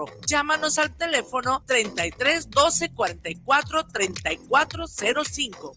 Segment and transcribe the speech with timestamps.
[0.00, 0.20] ahorro.
[0.26, 4.84] Llámanos al teléfono 33 12 44 34
[5.24, 5.76] 05.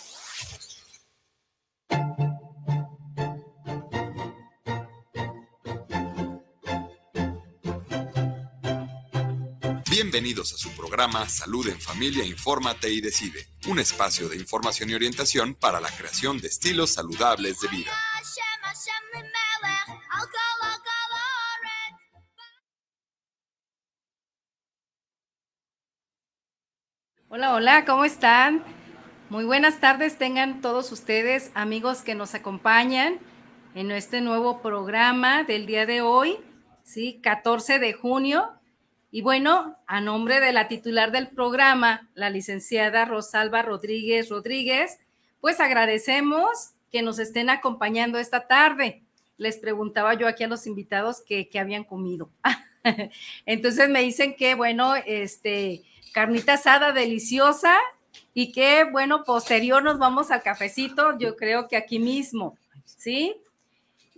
[10.03, 14.95] Bienvenidos a su programa Salud en Familia, Infórmate y Decide, un espacio de información y
[14.95, 17.91] orientación para la creación de estilos saludables de vida.
[27.29, 28.63] Hola, hola, ¿cómo están?
[29.29, 33.19] Muy buenas tardes tengan todos ustedes, amigos que nos acompañan
[33.75, 36.39] en este nuevo programa del día de hoy,
[36.81, 37.21] ¿sí?
[37.21, 38.60] 14 de junio
[39.11, 44.99] y bueno, a nombre de la titular del programa, la licenciada Rosalba Rodríguez Rodríguez,
[45.41, 49.03] pues agradecemos que nos estén acompañando esta tarde.
[49.37, 52.29] Les preguntaba yo aquí a los invitados que, habían comido.
[53.45, 57.77] Entonces me dicen que, bueno, este, carnita asada deliciosa
[58.33, 63.35] y que, bueno, posterior nos vamos al cafecito, yo creo que aquí mismo, ¿sí?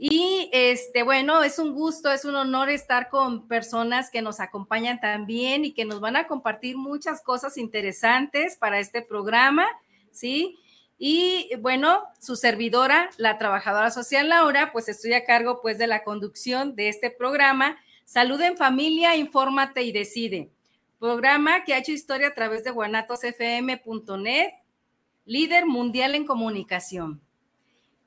[0.05, 4.99] Y este, bueno, es un gusto, es un honor estar con personas que nos acompañan
[4.99, 9.65] también y que nos van a compartir muchas cosas interesantes para este programa,
[10.11, 10.59] ¿sí?
[10.97, 16.03] Y bueno, su servidora, la trabajadora social Laura, pues estoy a cargo pues de la
[16.03, 17.77] conducción de este programa.
[18.03, 20.51] Salud en familia, infórmate y decide.
[20.99, 24.51] Programa que ha hecho historia a través de guanatosfm.net,
[25.23, 27.22] líder mundial en comunicación.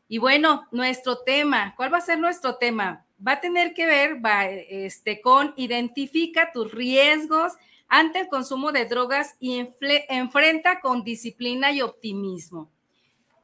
[0.08, 3.04] Y bueno, nuestro tema, ¿cuál va a ser nuestro tema?
[3.26, 7.54] Va a tener que ver va, este, con identifica tus riesgos
[7.88, 9.66] ante el consumo de drogas y
[10.08, 12.70] enfrenta con disciplina y optimismo.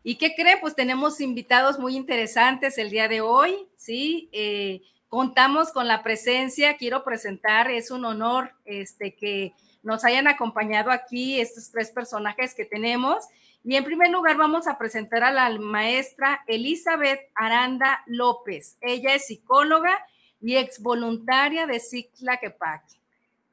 [0.05, 0.59] ¿Y qué cree?
[0.59, 4.29] Pues tenemos invitados muy interesantes el día de hoy, ¿sí?
[4.33, 10.91] Eh, contamos con la presencia, quiero presentar, es un honor este, que nos hayan acompañado
[10.91, 13.25] aquí estos tres personajes que tenemos.
[13.65, 18.77] Y en primer lugar vamos a presentar a la maestra Elizabeth Aranda López.
[18.81, 20.05] Ella es psicóloga
[20.41, 22.97] y ex voluntaria de Cicla Quepaque.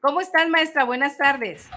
[0.00, 0.84] ¿Cómo estás, maestra?
[0.84, 1.68] Buenas tardes.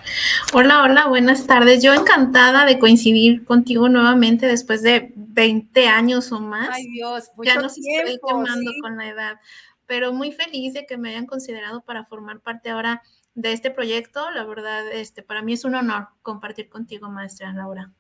[0.54, 1.84] Hola, hola, buenas tardes.
[1.84, 6.70] Yo encantada de coincidir contigo nuevamente después de 20 años o más.
[6.72, 9.40] Ay, Dios, ya no estoy quemando con la edad,
[9.86, 13.04] pero muy feliz de que me hayan considerado para formar parte ahora
[13.36, 14.32] de este proyecto.
[14.32, 17.92] La verdad, este, para mí es un honor compartir contigo, maestra Laura.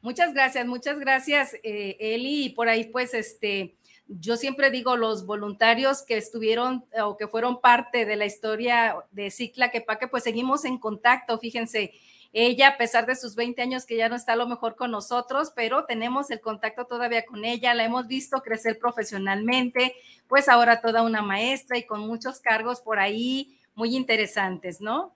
[0.00, 2.46] Muchas gracias, muchas gracias, eh, Eli.
[2.46, 3.74] Y por ahí, pues, este,
[4.06, 9.30] yo siempre digo, los voluntarios que estuvieron o que fueron parte de la historia de
[9.30, 11.38] Cicla Quepaque, pues seguimos en contacto.
[11.38, 11.92] Fíjense,
[12.32, 14.90] ella, a pesar de sus 20 años, que ya no está a lo mejor con
[14.90, 19.94] nosotros, pero tenemos el contacto todavía con ella, la hemos visto crecer profesionalmente,
[20.28, 25.14] pues ahora toda una maestra y con muchos cargos por ahí muy interesantes, ¿no?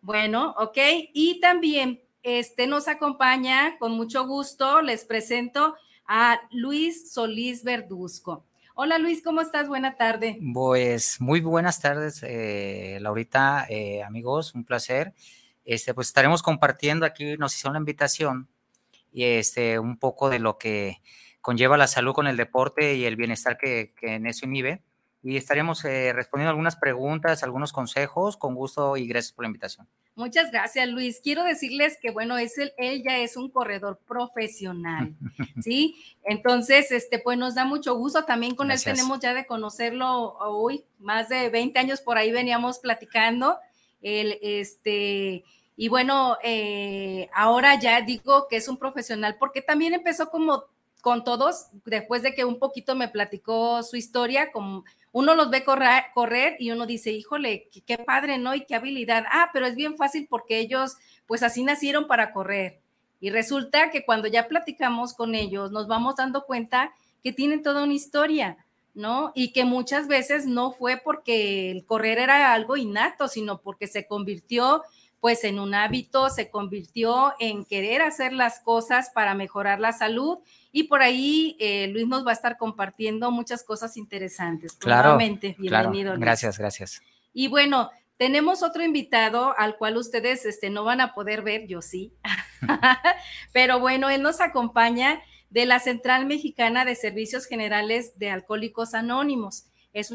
[0.00, 0.78] Bueno, ok.
[1.12, 4.82] Y también este nos acompaña con mucho gusto.
[4.82, 5.74] Les presento
[6.06, 8.44] a Luis Solís Verduzco.
[8.74, 9.66] Hola Luis, ¿cómo estás?
[9.66, 10.38] Buena tarde.
[10.52, 15.14] Pues muy buenas tardes, eh, Laurita, eh, amigos, un placer.
[15.64, 18.48] Este, pues estaremos compartiendo aquí, nos hizo una invitación
[19.10, 21.00] y este, un poco de lo que
[21.40, 24.82] conlleva la salud con el deporte y el bienestar que, en eso inhibe.
[25.22, 29.88] Y estaremos eh, respondiendo algunas preguntas, algunos consejos, con gusto y gracias por la invitación.
[30.14, 31.20] Muchas gracias, Luis.
[31.22, 35.14] Quiero decirles que, bueno, es el, él ya es un corredor profesional,
[35.62, 35.96] ¿sí?
[36.24, 38.24] Entonces, este, pues nos da mucho gusto.
[38.24, 42.78] También con él tenemos ya de conocerlo hoy, más de 20 años por ahí veníamos
[42.78, 43.58] platicando.
[44.00, 45.44] El, este,
[45.76, 50.64] y bueno, eh, ahora ya digo que es un profesional porque también empezó como
[51.00, 54.84] con todos, después de que un poquito me platicó su historia, como
[55.18, 58.54] uno los ve correr, y uno dice, híjole, qué, qué, padre, ¿no?
[58.54, 59.24] Y qué habilidad.
[59.32, 62.80] Ah, pero es bien fácil porque ellos, pues así nacieron para correr.
[63.18, 66.92] Y resulta que cuando ya platicamos con ellos, nos vamos dando cuenta
[67.24, 69.32] que tienen toda una historia, ¿no?
[69.34, 74.06] Y que muchas veces no fue porque el correr era algo innato, sino porque se
[74.06, 74.84] convirtió
[75.20, 80.38] pues en un hábito, se convirtió en querer hacer las cosas para mejorar la salud
[80.70, 84.74] y por ahí eh, Luis nos va a estar compartiendo muchas cosas interesantes.
[84.74, 86.14] Claro, bienvenido.
[86.18, 87.02] Gracias, gracias.
[87.32, 91.82] Y bueno, tenemos otro invitado al cual ustedes este, no van a poder ver, yo
[91.82, 92.12] sí,
[93.52, 99.66] pero bueno, él nos acompaña de la Central Mexicana de Servicios Generales de Alcohólicos Anónimos.
[99.92, 100.12] Es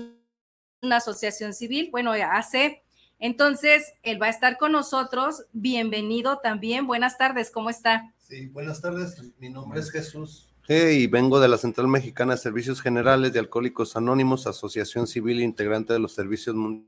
[0.81, 2.83] una asociación civil, bueno, hace,
[3.19, 5.45] entonces él va a estar con nosotros.
[5.53, 8.13] Bienvenido también, buenas tardes, ¿cómo está?
[8.17, 12.81] Sí, buenas tardes, mi nombre es Jesús y vengo de la Central Mexicana de Servicios
[12.81, 16.87] Generales de Alcohólicos Anónimos, Asociación Civil integrante de los Servicios Mundiales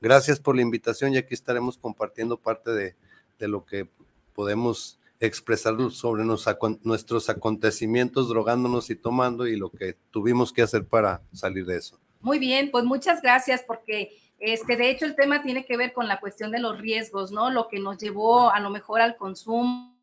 [0.00, 2.96] Gracias por la invitación y aquí estaremos compartiendo parte de,
[3.38, 3.88] lo que
[4.34, 11.22] podemos expresar sobre nuestros acontecimientos drogándonos y tomando y lo que tuvimos que hacer para
[11.32, 12.00] salir de eso.
[12.20, 16.08] Muy bien, pues muchas gracias porque este, de hecho el tema tiene que ver con
[16.08, 17.48] la cuestión de los riesgos, ¿no?
[17.50, 19.94] Lo que nos llevó a lo mejor al consumo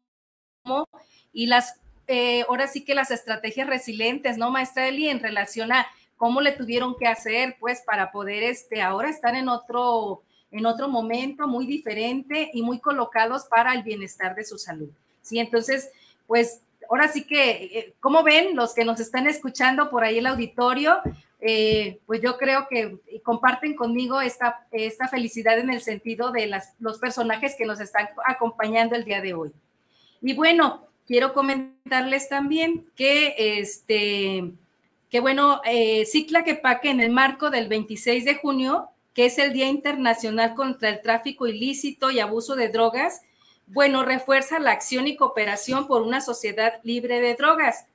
[1.33, 5.87] y las, eh, ahora sí que las estrategias resilientes, ¿no, maestra Eli, en relación a
[6.15, 10.87] cómo le tuvieron que hacer, pues, para poder, este, ahora estar en otro, en otro
[10.87, 14.89] momento muy diferente y muy colocados para el bienestar de su salud.
[15.21, 15.91] Sí, entonces,
[16.27, 20.27] pues, ahora sí que, eh, como ven los que nos están escuchando por ahí el
[20.27, 20.99] auditorio?
[21.41, 26.73] Eh, pues yo creo que comparten conmigo esta, esta felicidad en el sentido de las,
[26.79, 29.51] los personajes que nos están acompañando el día de hoy.
[30.21, 34.51] Y bueno, quiero comentarles también que este
[35.09, 39.53] que bueno, eh, Cicla Quepaque en el marco del 26 de junio, que es el
[39.53, 43.21] Día Internacional contra el Tráfico Ilícito y Abuso de Drogas,
[43.71, 47.85] bueno, refuerza la acción y cooperación por una sociedad libre de drogas,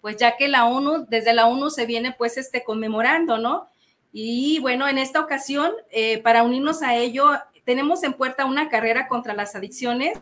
[0.00, 3.68] pues ya que la ONU, desde la ONU se viene pues este conmemorando, ¿no?
[4.12, 7.30] Y bueno, en esta ocasión, eh, para unirnos a ello,
[7.64, 10.20] tenemos en puerta una carrera contra las adicciones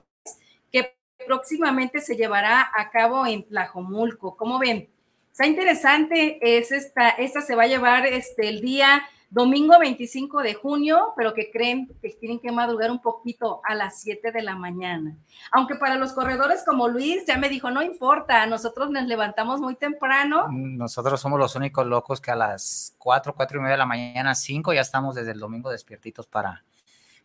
[0.70, 0.94] que
[1.26, 4.36] próximamente se llevará a cabo en Tlajomulco.
[4.36, 4.88] ¿Cómo ven?
[5.32, 10.54] Está interesante, es esta, esta se va a llevar este, el día domingo 25 de
[10.54, 14.56] junio, pero que creen que tienen que madrugar un poquito a las 7 de la
[14.56, 15.16] mañana.
[15.52, 19.76] Aunque para los corredores como Luis ya me dijo, no importa, nosotros nos levantamos muy
[19.76, 20.48] temprano.
[20.50, 24.34] Nosotros somos los únicos locos que a las 4, 4 y media de la mañana,
[24.34, 26.64] 5 ya estamos desde el domingo despiertitos para,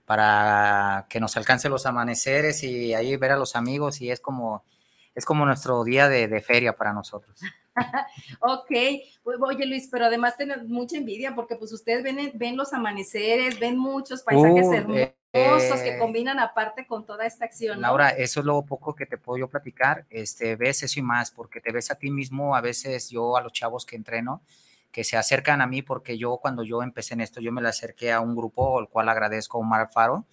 [0.06, 4.63] para que nos alcancen los amaneceres y ahí ver a los amigos y es como,
[5.15, 7.39] es como nuestro día de, de feria para nosotros.
[8.39, 8.71] ok,
[9.23, 13.77] oye Luis, pero además tienen mucha envidia porque pues ustedes ven, ven los amaneceres, ven
[13.77, 17.81] muchos paisajes hermosos que eh, combinan aparte con toda esta acción.
[17.81, 21.31] Laura, eso es lo poco que te puedo yo platicar, este, ves eso y más,
[21.31, 24.41] porque te ves a ti mismo, a veces yo a los chavos que entreno,
[24.91, 27.67] que se acercan a mí, porque yo cuando yo empecé en esto, yo me le
[27.67, 30.25] acerqué a un grupo, al cual agradezco a Omar Alfaro,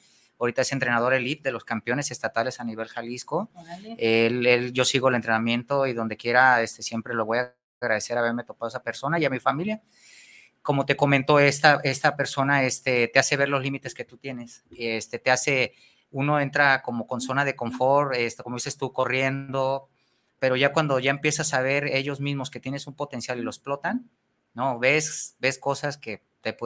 [0.42, 3.50] ahorita es entrenador elite de los campeones estatales a nivel Jalisco.
[3.96, 8.42] Él, yo sigo el entrenamiento y donde quiera, este, siempre lo voy a agradecer haberme
[8.42, 9.80] topado a esa persona y a mi familia.
[10.60, 14.64] Como te comentó, esta, esta persona este, te hace ver los límites que tú tienes,
[14.76, 15.74] este, te hace,
[16.10, 19.88] uno entra como con zona de confort, este, como dices tú, corriendo,
[20.40, 23.50] pero ya cuando ya empiezas a ver ellos mismos que tienes un potencial y lo
[23.50, 24.10] explotan,
[24.54, 24.80] ¿no?
[24.80, 26.56] Ves, ves cosas que te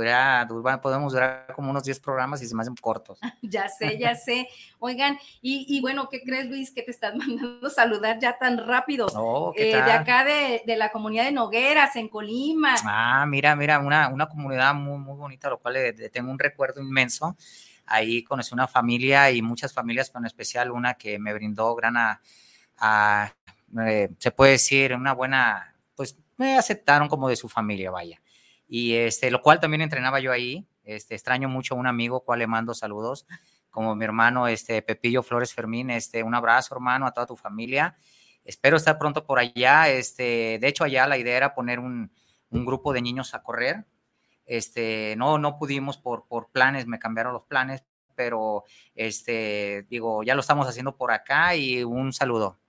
[0.49, 3.19] durar, podemos durar como unos 10 programas y se me hacen cortos.
[3.43, 4.49] ya sé, ya sé.
[4.79, 9.07] Oigan, y, bueno, ¿qué crees, Luis, que te están mandando saludar ya tan rápido?
[9.15, 12.75] Oh, ¿qué eh, De acá de, la comunidad de Nogueras, en Colima.
[12.85, 16.81] Ah, mira, mira, una, una comunidad muy, muy bonita, lo cual le, tengo un recuerdo
[16.81, 17.37] inmenso.
[17.85, 21.97] Ahí conocí una familia y muchas familias, pero en especial una que me brindó gran,
[21.97, 23.33] a,
[23.81, 28.21] eh, se puede decir, una buena, pues me aceptaron como de su familia, vaya
[28.69, 30.67] y este, lo cual también entrenaba yo ahí.
[30.85, 33.27] Este, extraño mucho a un amigo, cual le mando saludos,
[33.71, 35.91] como mi hermano este, Pepillo Flores Fermín.
[35.91, 37.97] Este, un abrazo, hermano, a toda tu familia.
[38.45, 39.89] Espero estar pronto por allá.
[39.89, 42.11] Este, de hecho, allá la idea era poner un,
[42.51, 43.85] un grupo de niños a correr.
[44.45, 50.35] Este, no, no pudimos por, por planes, me cambiaron los planes, pero este, digo, ya
[50.35, 52.61] lo estamos haciendo por acá y un saludo.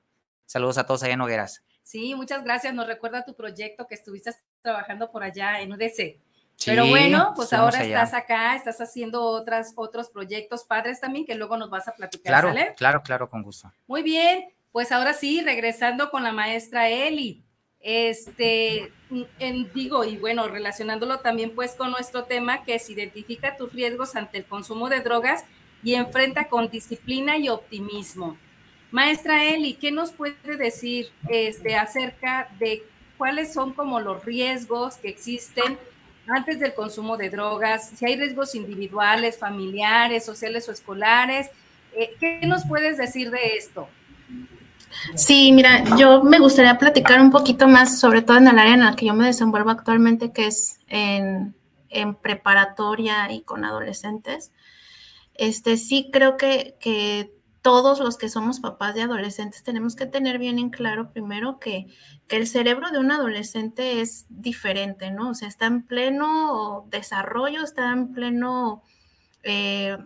[0.46, 1.64] Saludos a todos allá en Hogueras.
[1.84, 2.74] Sí, muchas gracias.
[2.74, 6.18] Nos recuerda tu proyecto que estuviste trabajando por allá en UDC.
[6.66, 11.56] Pero bueno, pues ahora estás acá, estás haciendo otras, otros proyectos padres también que luego
[11.56, 12.42] nos vas a platicar.
[12.42, 13.72] Claro, claro, claro, con gusto.
[13.86, 17.44] Muy bien, pues ahora sí, regresando con la maestra Eli.
[17.80, 18.92] Este,
[19.40, 24.16] en, digo, y bueno, relacionándolo también pues con nuestro tema, que es identifica tus riesgos
[24.16, 25.46] ante el consumo de drogas
[25.84, 28.38] y enfrenta con disciplina y optimismo.
[28.90, 32.84] Maestra Eli, ¿qué nos puede decir este, acerca de
[33.18, 35.78] cuáles son como los riesgos que existen
[36.28, 37.90] antes del consumo de drogas?
[37.96, 41.50] Si hay riesgos individuales, familiares, sociales o escolares.
[41.94, 43.88] Eh, ¿Qué nos puedes decir de esto?
[45.16, 48.86] Sí, mira, yo me gustaría platicar un poquito más, sobre todo en el área en
[48.86, 51.56] la que yo me desenvuelvo actualmente, que es en,
[51.90, 54.52] en preparatoria y con adolescentes.
[55.34, 57.32] Este, sí creo que, que
[57.68, 61.88] todos los que somos papás de adolescentes tenemos que tener bien en claro primero que,
[62.30, 65.32] el cerebro de un adolescente es diferente, ¿no?
[65.32, 68.84] O sea, está en pleno desarrollo, está en pleno
[69.44, 69.98] eh,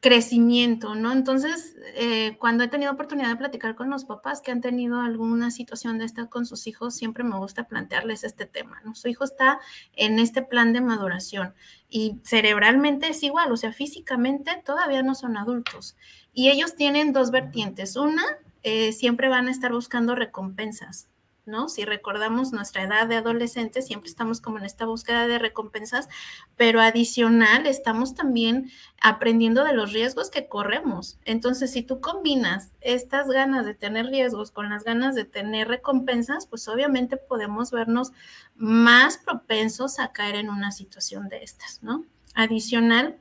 [0.00, 1.12] crecimiento, ¿no?
[1.12, 5.50] Entonces, eh, cuando he tenido oportunidad de platicar con los papás que han tenido alguna
[5.50, 8.94] situación de esta con sus hijos, siempre me gusta plantearles este tema, ¿no?
[8.94, 9.60] Su hijo está
[9.92, 11.54] en este plan de maduración
[11.90, 15.96] y cerebralmente es igual, o sea, físicamente todavía no son adultos.
[16.32, 17.96] Y ellos tienen dos vertientes.
[17.96, 18.24] Una,
[18.62, 21.08] eh, siempre van a estar buscando recompensas,
[21.46, 21.68] ¿no?
[21.68, 26.08] Si recordamos nuestra edad de adolescente, siempre estamos como en esta búsqueda de recompensas,
[26.56, 28.70] pero adicional estamos también
[29.00, 31.18] aprendiendo de los riesgos que corremos.
[31.24, 36.46] Entonces, si tú combinas estas ganas de tener riesgos con las ganas de tener recompensas,
[36.46, 38.12] pues obviamente podemos vernos
[38.54, 42.04] más propensos a caer en una situación de estas, ¿no?
[42.34, 43.18] Adicional,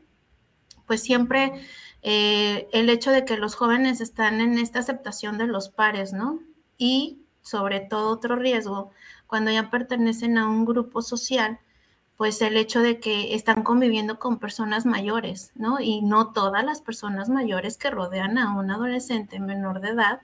[0.85, 1.53] pues siempre
[2.01, 6.39] eh, el hecho de que los jóvenes están en esta aceptación de los pares, ¿no?
[6.77, 8.91] Y sobre todo otro riesgo,
[9.27, 11.59] cuando ya pertenecen a un grupo social,
[12.17, 15.79] pues el hecho de que están conviviendo con personas mayores, ¿no?
[15.79, 20.21] Y no todas las personas mayores que rodean a un adolescente menor de edad,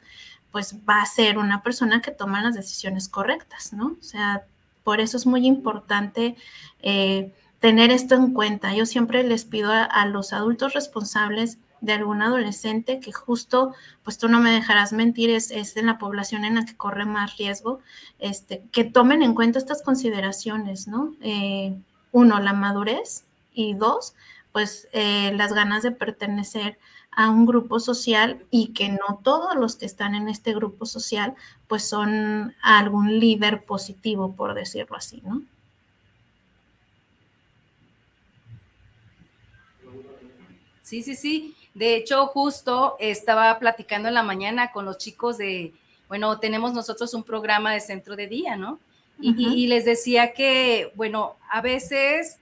[0.52, 3.96] pues va a ser una persona que toma las decisiones correctas, ¿no?
[4.00, 4.46] O sea,
[4.84, 6.36] por eso es muy importante
[6.82, 8.74] eh, tener esto en cuenta.
[8.74, 14.28] Yo siempre les pido a los adultos responsables de algún adolescente que justo, pues tú
[14.28, 17.80] no me dejarás mentir, es, es en la población en la que corre más riesgo,
[18.20, 21.14] este, que tomen en cuenta estas consideraciones, ¿no?
[21.22, 21.78] Eh,
[22.12, 24.16] uno, la madurez y dos,
[24.52, 26.78] pues eh, las ganas de pertenecer
[27.12, 31.36] a un grupo social y que no todos los que están en este grupo social
[31.68, 35.42] pues son algún líder positivo, por decirlo así, ¿no?
[40.86, 41.56] Sí, sí, sí.
[41.76, 45.74] De hecho, justo estaba platicando en la mañana con los chicos de,
[46.08, 48.80] bueno, tenemos nosotros un programa de centro de día, ¿no?
[49.20, 52.40] Y, les decía que, bueno, a veces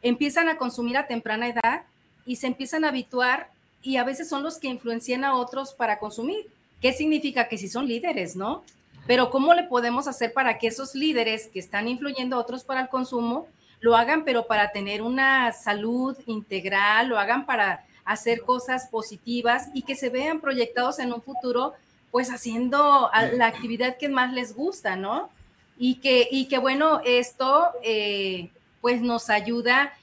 [0.00, 1.82] empiezan a consumir a temprana edad
[2.24, 3.50] y se empiezan a habituar
[3.82, 6.46] y a veces son los que influencian a otros para consumir.
[6.80, 7.48] ¿Qué significa?
[7.48, 8.62] Que si son líderes, ¿no?
[9.06, 12.82] Pero ¿cómo le podemos hacer para que esos líderes que están influyendo a otros para
[12.82, 13.46] el consumo
[13.80, 19.82] lo hagan, pero para tener una salud integral, lo hagan para hacer cosas positivas y
[19.82, 21.74] que se vean proyectados en un futuro,
[22.10, 25.30] pues haciendo la actividad que más les gusta, ¿no?
[25.78, 29.94] Y que, y que bueno, esto eh, pues nos ayuda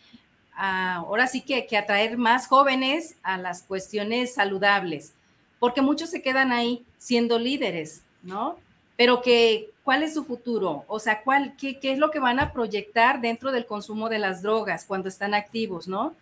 [0.56, 5.14] a, ahora sí que, que atraer más jóvenes a las cuestiones saludables,
[5.60, 8.58] porque muchos se quedan ahí siendo líderes, ¿no?
[8.98, 10.84] Pero que, ¿cuál es su futuro?
[10.88, 14.20] O sea, ¿cuál, qué, qué es lo que van a proyectar dentro del consumo de
[14.20, 16.16] las drogas cuando están activos, ¿no?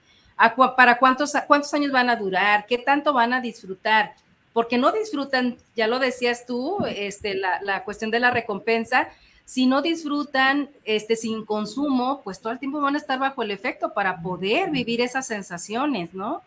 [0.76, 4.14] Para cuántos, cuántos años van a durar, qué tanto van a disfrutar,
[4.54, 9.10] porque no disfrutan, ya lo decías tú, este, la, cuestión de la recompensa,
[9.46, 13.52] si no disfrutan este, sin consumo, pues todo el tiempo van a estar bajo el
[13.52, 16.42] efecto para poder vivir esas sensaciones, ¿no?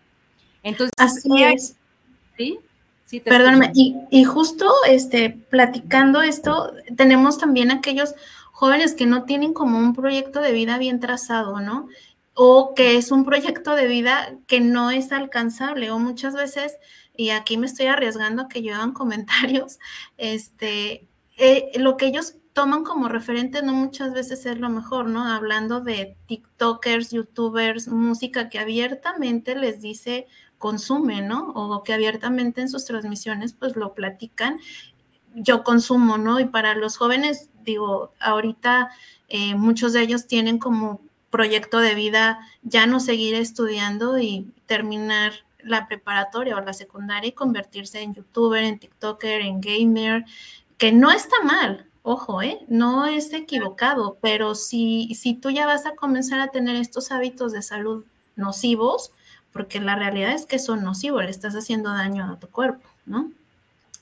[0.62, 1.76] Entonces, así es.
[2.36, 2.58] ¿Sí?
[3.06, 8.14] Sí, Perdóname, y, y, justo este, platicando esto, tenemos también aquellos
[8.52, 11.88] jóvenes que no tienen como un proyecto de vida bien trazado, ¿no?
[12.42, 16.78] O que es un proyecto de vida que no es alcanzable o muchas veces,
[17.14, 19.78] y aquí me estoy arriesgando que llevan comentarios,
[20.16, 21.06] este,
[21.36, 25.22] eh, lo que ellos toman como referente no muchas veces es lo mejor, ¿no?
[25.22, 31.50] Hablando de TikTokers, YouTubers, música que abiertamente les dice consume, ¿no?
[31.50, 34.58] O que abiertamente en sus transmisiones pues lo platican,
[35.34, 36.40] yo consumo, ¿no?
[36.40, 38.88] Y para los jóvenes, digo, ahorita
[39.28, 45.32] eh, muchos de ellos tienen como proyecto de vida ya no seguir estudiando y terminar
[45.62, 50.24] la preparatoria o la secundaria y convertirse en youtuber, en TikToker, en gamer,
[50.78, 52.64] que no está mal, ojo, ¿eh?
[52.68, 57.52] no es equivocado, pero si, si tú ya vas a comenzar a tener estos hábitos
[57.52, 58.04] de salud
[58.36, 59.12] nocivos,
[59.52, 63.30] porque la realidad es que son nocivos, le estás haciendo daño a tu cuerpo, ¿no?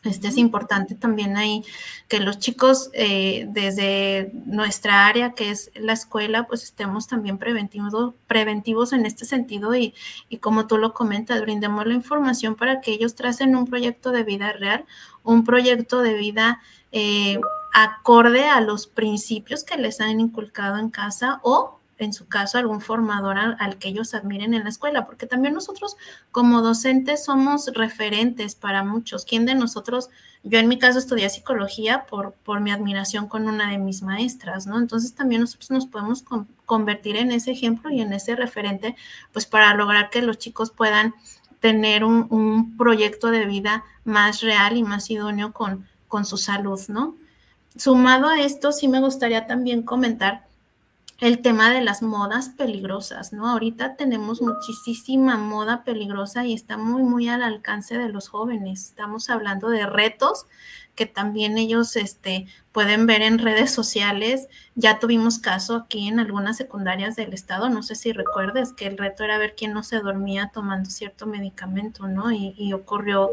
[0.09, 1.63] Este es importante también ahí
[2.09, 8.15] que los chicos eh, desde nuestra área, que es la escuela, pues estemos también preventivos,
[8.27, 9.95] preventivos en este sentido y,
[10.29, 14.25] y como tú lo comentas, brindemos la información para que ellos tracen un proyecto de
[14.25, 14.85] vida real,
[15.23, 16.61] un proyecto de vida
[16.91, 17.39] eh,
[17.75, 22.81] acorde a los principios que les han inculcado en casa o en su caso, algún
[22.81, 25.97] formador al, que ellos admiren en la escuela, porque también nosotros
[26.31, 29.25] como docentes somos referentes para muchos.
[29.25, 30.09] ¿Quién de nosotros,
[30.43, 34.67] yo en mi caso estudié psicología por, por mi admiración con una de mis maestras,
[34.67, 34.79] ¿no?
[34.79, 36.25] Entonces también nosotros nos podemos
[36.65, 38.97] convertir en ese ejemplo y en ese referente,
[39.33, 41.15] pues para lograr que los chicos puedan
[41.61, 46.81] tener un, un proyecto de vida más real y más idóneo con, con su salud,
[46.89, 47.17] ¿no?
[47.77, 50.48] Sumado a esto, sí me gustaría también comentar
[51.19, 53.49] el tema de las modas peligrosas, ¿no?
[53.49, 58.85] Ahorita tenemos muchísima moda peligrosa y está muy, muy al alcance de los jóvenes.
[58.85, 60.47] Estamos hablando de retos
[60.95, 64.47] que también ellos este, pueden ver en redes sociales.
[64.77, 68.97] Ya tuvimos caso aquí en algunas secundarias del estado, no sé si recuerdes que el
[68.97, 72.31] reto era ver quién no se dormía tomando cierto medicamento, ¿no?
[72.31, 73.31] Y, y ocurrió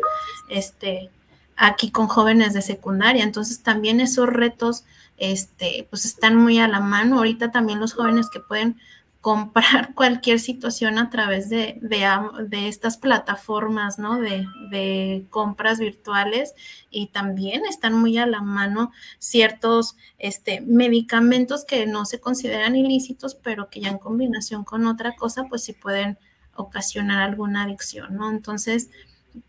[0.50, 1.12] este,
[1.56, 3.24] aquí con jóvenes de secundaria.
[3.24, 4.84] Entonces también esos retos
[5.18, 7.18] este, pues están muy a la mano.
[7.18, 8.78] Ahorita también los jóvenes que pueden
[9.26, 14.20] comprar cualquier situación a través de, de, estas plataformas, ¿no?
[14.20, 16.54] De, de, compras virtuales
[16.92, 23.34] y también están muy a la mano ciertos este, medicamentos que no se consideran ilícitos,
[23.34, 26.20] pero que ya en combinación con otra cosa, pues sí pueden
[26.56, 28.30] ocasionar alguna adicción, ¿no?
[28.30, 28.90] Entonces,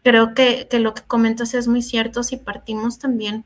[0.03, 3.45] creo que, que lo que comentas es muy cierto si partimos también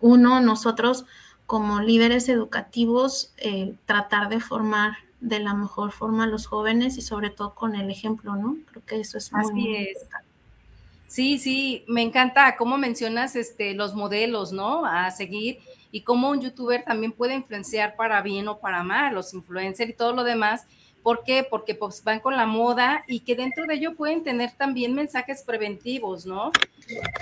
[0.00, 1.04] uno, nosotros
[1.46, 7.02] como líderes educativos, eh, tratar de formar de la mejor forma a los jóvenes y
[7.02, 8.56] sobre todo con el ejemplo, ¿no?
[8.70, 10.28] Creo que eso es muy, importante.
[11.08, 14.86] Sí, sí, me encanta cómo mencionas este, los modelos, ¿no?
[14.86, 15.58] A seguir
[15.90, 19.94] y cómo un youtuber también puede influenciar para bien o para mal, los influencers y
[19.94, 20.66] todo lo demás.
[21.02, 21.46] ¿Por qué?
[21.48, 25.42] Porque pues van con la moda y que dentro de ello pueden tener también mensajes
[25.42, 26.52] preventivos, ¿no?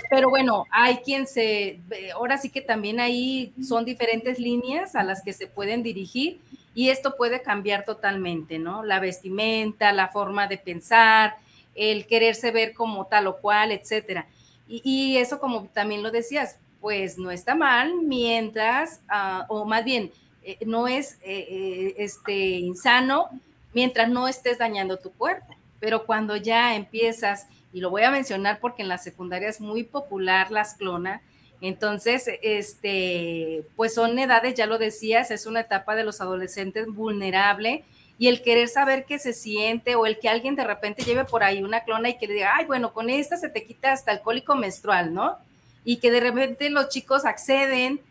[0.09, 1.79] Pero bueno, hay quien se,
[2.13, 6.39] ahora sí que también ahí son diferentes líneas a las que se pueden dirigir
[6.75, 8.83] y esto puede cambiar totalmente, ¿no?
[8.83, 11.37] La vestimenta, la forma de pensar,
[11.75, 14.27] el quererse ver como tal o cual, etcétera.
[14.67, 20.11] Y, eso como también lo decías, pues no está mal mientras, ah, o más bien,
[20.43, 23.29] eh, no es eh, eh, este, insano
[23.73, 25.55] mientras no estés dañando tu cuerpo.
[25.79, 29.83] Pero cuando ya empiezas, y lo voy a mencionar porque en la secundaria es muy
[29.83, 31.21] popular las clonas,
[31.61, 37.83] entonces, este, pues son edades, ya lo decías, es una etapa de los adolescentes vulnerable
[38.17, 41.43] y el querer saber qué se siente o el que alguien de repente lleve por
[41.43, 44.21] ahí una clona y que diga, ay, bueno, con esta se te quita hasta el
[44.21, 45.37] cólico menstrual, ¿no?
[45.83, 48.01] Y que de repente los chicos acceden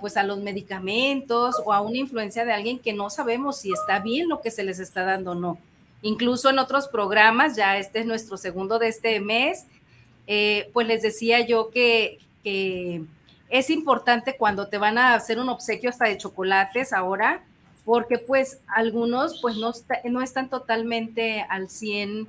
[0.00, 4.00] pues a los medicamentos o a una influencia de alguien que no sabemos si está
[4.00, 5.58] bien lo que se les está dando o no.
[6.02, 9.66] Incluso en otros programas, ya este es nuestro segundo de este mes,
[10.26, 12.18] eh, pues les decía yo que,
[13.48, 17.42] es importante cuando te van a hacer un obsequio hasta de chocolates ahora,
[17.84, 19.72] porque pues algunos pues no,
[20.04, 22.28] no están totalmente al 100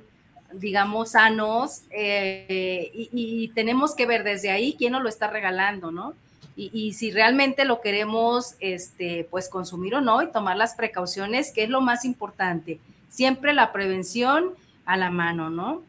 [0.52, 5.90] digamos, sanos, eh, y, y, tenemos que ver desde ahí quién nos lo está regalando,
[5.90, 6.14] ¿no?
[6.60, 11.62] Y, si realmente lo queremos este, pues consumir o no y tomar las precauciones, que
[11.62, 12.80] es lo más importante.
[13.08, 15.82] Siempre la prevención a la mano, ¿no?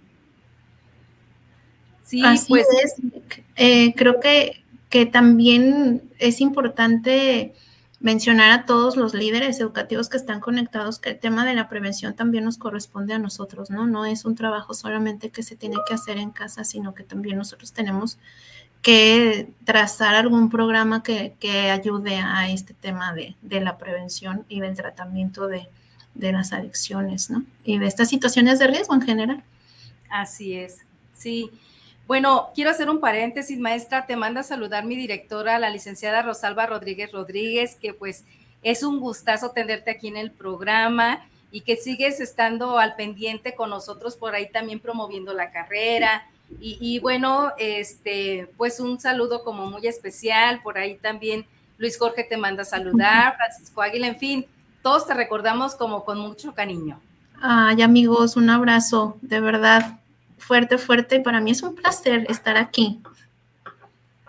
[2.03, 2.95] Sí, pues es.
[3.55, 7.55] Eh, creo que, que también es importante
[7.99, 12.15] mencionar a todos los líderes educativos que están conectados que el tema de la prevención
[12.15, 13.87] también nos corresponde a nosotros, ¿no?
[13.87, 17.37] No es un trabajo solamente que se tiene que hacer en casa, sino que también
[17.37, 18.19] nosotros tenemos
[18.81, 21.33] que trazar algún programa que,
[21.71, 25.67] ayude a este tema de, la prevención y del tratamiento de,
[26.15, 27.43] las adicciones, ¿no?
[27.63, 29.43] Y de estas situaciones de riesgo en general.
[30.09, 30.79] Así es,
[31.13, 31.51] sí.
[32.07, 36.65] Bueno, quiero hacer un paréntesis, maestra, te manda a saludar mi directora, la licenciada Rosalba
[36.65, 38.25] Rodríguez Rodríguez, que pues
[38.63, 43.69] es un gustazo tenerte aquí en el programa y que sigues estando al pendiente con
[43.69, 46.27] nosotros por ahí también promoviendo la carrera,
[46.59, 50.61] y, bueno, este, pues un saludo como muy especial.
[50.61, 51.45] Por ahí también
[51.77, 54.45] Luis Jorge te manda a saludar, Francisco Águila, en fin,
[54.81, 56.99] todos te recordamos como con mucho cariño.
[57.41, 59.99] Ay, amigos, un abrazo, de verdad,
[60.37, 61.19] fuerte, fuerte.
[61.21, 63.01] Para mí es un placer estar aquí.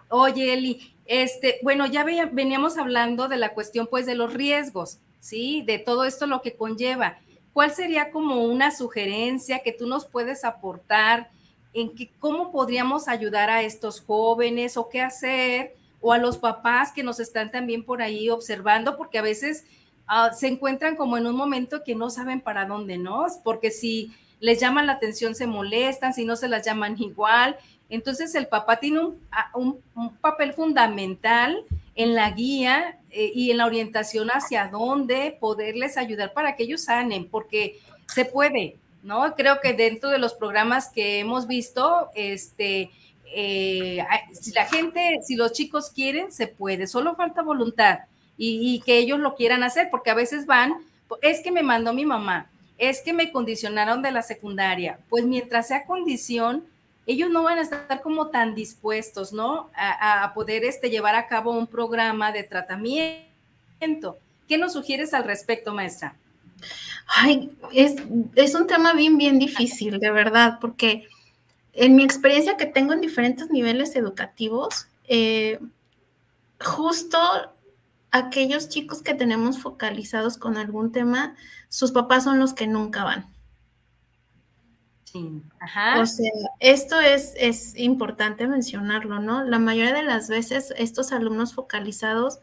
[0.09, 5.63] Oye, Eli, este, bueno, ya veníamos hablando de la cuestión, pues, de los riesgos, ¿sí?
[5.63, 7.19] De todo esto lo que conlleva.
[7.53, 11.31] ¿Cuál sería como una sugerencia que tú nos puedes aportar?
[11.73, 16.93] En que, cómo podríamos ayudar a estos jóvenes o qué hacer, o a los papás
[16.93, 19.65] que nos están también por ahí observando, porque a veces
[20.07, 23.27] ah, se encuentran como en un momento que no saben para dónde, ¿no?
[23.45, 27.57] Porque si les llaman la atención se molestan, si no se las llaman igual.
[27.91, 29.53] Entonces el papá tiene un, ah,
[30.21, 36.57] papel fundamental en la guía eh, y en la orientación hacia dónde poderles ayudar para
[36.57, 39.35] que ellos sanen, porque se puede, ¿no?
[39.35, 42.91] Creo que dentro de los programas que hemos visto, este,
[43.35, 48.01] eh, si la gente, si los chicos quieren, se puede, solo falta voluntad
[48.37, 50.75] y, que ellos lo quieran hacer, porque a veces van,
[51.21, 55.69] es que me mandó mi mamá, es que me condicionaron de la secundaria, pues mientras
[55.69, 56.65] sea condición,
[57.07, 59.69] ellos no van a estar como tan dispuestos, ¿no?
[59.75, 64.17] A, poder este, llevar a cabo un programa de tratamiento.
[64.49, 66.15] ¿Qué nos sugieres al respecto, maestra?
[67.17, 67.97] Ay, es,
[68.37, 71.09] es un tema bien, bien difícil, de verdad, porque
[71.73, 75.59] en mi experiencia que tengo en diferentes niveles educativos, eh,
[76.61, 77.19] justo
[78.13, 81.35] aquellos chicos que tenemos focalizados con algún tema,
[81.69, 83.27] sus papás son los que nunca van.
[85.05, 85.43] Sí.
[85.99, 89.43] O sea, esto es, es importante mencionarlo, ¿no?
[89.43, 92.39] La mayoría de las veces estos alumnos focalizados,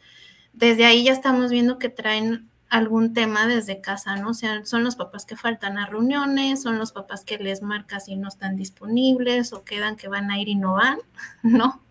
[0.52, 4.30] desde ahí ya estamos viendo que traen algún tema desde casa, ¿no?
[4.30, 8.06] O sea, son los papás que faltan a reuniones, son los papás que les marcas
[8.06, 11.00] si no están disponibles o quedan que van a ir y no van,
[11.44, 11.82] ¿no?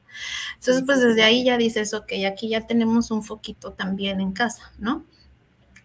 [0.55, 4.73] Entonces, pues desde ahí ya dices, ok, aquí ya tenemos un foquito también en casa,
[4.79, 5.05] ¿no?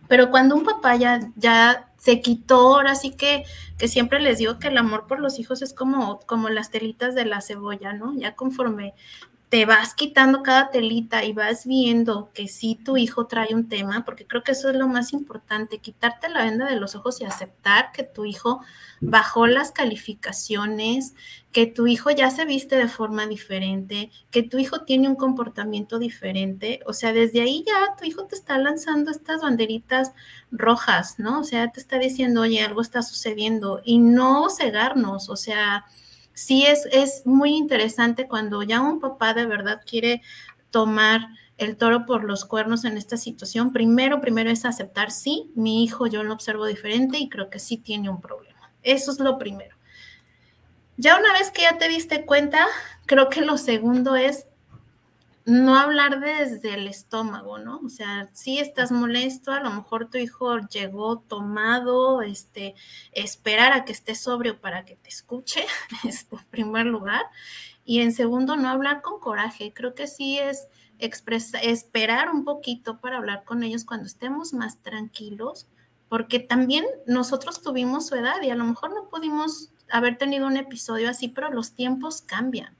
[0.07, 3.45] Pero cuando un papá ya, ya se quitó, ahora sí que,
[3.77, 7.15] que siempre les digo que el amor por los hijos es como, como las telitas
[7.15, 8.13] de la cebolla, ¿no?
[8.17, 8.93] Ya conforme
[9.51, 14.05] te vas quitando cada telita y vas viendo que sí tu hijo trae un tema,
[14.05, 17.25] porque creo que eso es lo más importante, quitarte la venda de los ojos y
[17.25, 18.61] aceptar que tu hijo
[19.01, 21.15] bajó las calificaciones,
[21.51, 25.99] que tu hijo ya se viste de forma diferente, que tu hijo tiene un comportamiento
[25.99, 26.79] diferente.
[26.85, 30.13] O sea, desde ahí ya tu hijo te está lanzando estas banderitas
[30.49, 31.41] rojas, ¿no?
[31.41, 35.83] O sea, te está diciendo, oye, algo está sucediendo y no cegarnos, o sea
[36.33, 40.21] sí es, es muy interesante cuando ya un papá de verdad quiere
[40.69, 43.71] tomar el toro por los cuernos en esta situación.
[43.71, 47.77] Primero, primero es aceptar, sí, mi hijo yo lo observo diferente y creo que sí
[47.77, 48.71] tiene un problema.
[48.81, 49.75] Eso es lo primero.
[50.97, 52.65] Ya una vez que ya te diste cuenta,
[53.05, 54.47] creo que lo segundo es
[55.45, 57.79] no hablar desde el estómago, ¿no?
[57.83, 62.75] O sea, si estás molesto, a lo mejor tu hijo llegó tomado, este,
[63.11, 65.65] esperar a que esté sobrio para que te escuche,
[66.03, 67.23] este, en primer lugar.
[67.83, 69.73] Y en segundo, no hablar con coraje.
[69.73, 70.67] Creo que sí es
[70.99, 75.67] esperar un poquito para hablar con ellos cuando estemos más tranquilos,
[76.07, 80.57] porque también nosotros tuvimos su edad y a lo mejor no pudimos haber tenido un
[80.57, 82.75] episodio así, pero los tiempos cambian.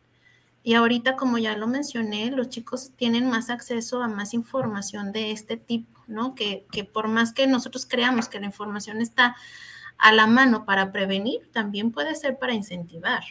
[0.63, 5.31] Y ahorita, como ya lo mencioné, los chicos tienen más acceso a más información de
[5.31, 6.35] este tipo, ¿no?
[6.35, 9.35] Que, por más que nosotros creamos que la información está
[9.97, 13.23] a la mano para prevenir, también puede ser para incentivar.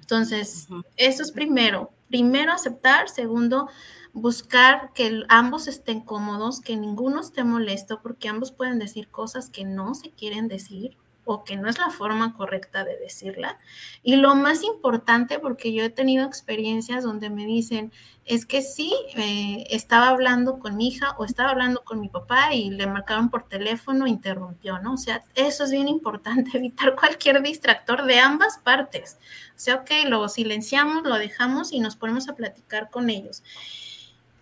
[0.00, 1.90] Entonces, eso es primero.
[2.08, 3.08] Primero, aceptar.
[3.08, 3.68] Segundo,
[4.12, 9.64] buscar que ambos estén cómodos, que ninguno esté molesto, porque ambos pueden decir cosas que
[9.64, 13.58] no se quieren decir o que no es la forma correcta de decirla.
[14.02, 17.92] Y lo más importante, porque yo he tenido experiencias donde me dicen,
[18.24, 22.54] es que sí, eh, estaba hablando con mi hija o estaba hablando con mi papá
[22.54, 24.94] y le marcaron por teléfono, interrumpió, ¿no?
[24.94, 29.18] O sea, eso es bien importante, evitar cualquier distractor de ambas partes.
[29.56, 33.42] O sea, ok, lo silenciamos, lo dejamos y nos ponemos a platicar con ellos.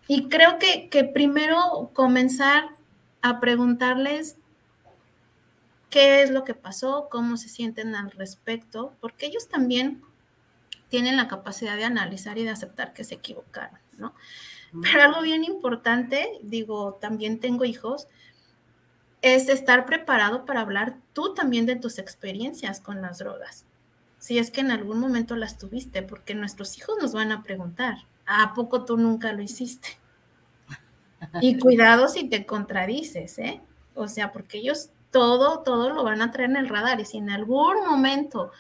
[0.08, 2.64] Y creo que, que primero comenzar
[3.22, 4.36] a preguntarles
[5.90, 10.02] qué es lo que pasó, cómo se sienten al respecto, porque ellos también
[10.88, 14.14] tienen la capacidad de analizar y de aceptar que se equivocaron, ¿no?
[14.82, 18.06] Pero algo bien importante, digo, también tengo hijos,
[19.20, 23.66] es estar preparado para hablar tú también de tus experiencias con las drogas.
[24.18, 27.96] Si es que en algún momento las tuviste, porque nuestros hijos nos van a preguntar,
[28.26, 29.88] ¿a poco tú nunca lo hiciste?
[31.42, 33.60] Y cuidado si te contradices, ¿eh?
[33.94, 37.00] O sea, porque ellos todo, todo lo van a traer en el radar.
[37.00, 38.50] Y si en algún momento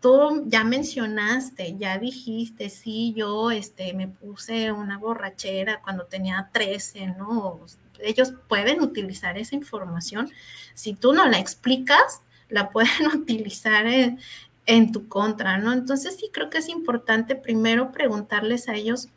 [0.00, 7.14] tú ya mencionaste, ya dijiste, sí, yo este, me puse una borrachera cuando tenía 13,
[7.18, 7.60] ¿no?
[8.00, 10.30] Ellos pueden utilizar esa información.
[10.74, 14.20] Si tú no la explicas, la pueden utilizar en,
[14.66, 15.72] en tu contra, ¿no?
[15.72, 19.08] Entonces sí creo que es importante primero preguntarles a ellos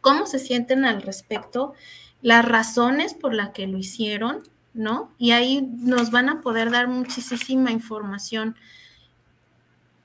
[0.00, 1.74] cómo se sienten al respecto,
[2.22, 4.42] las razones por las que lo hicieron,
[4.74, 5.12] ¿no?
[5.18, 8.56] Y ahí nos van a poder dar muchísima información.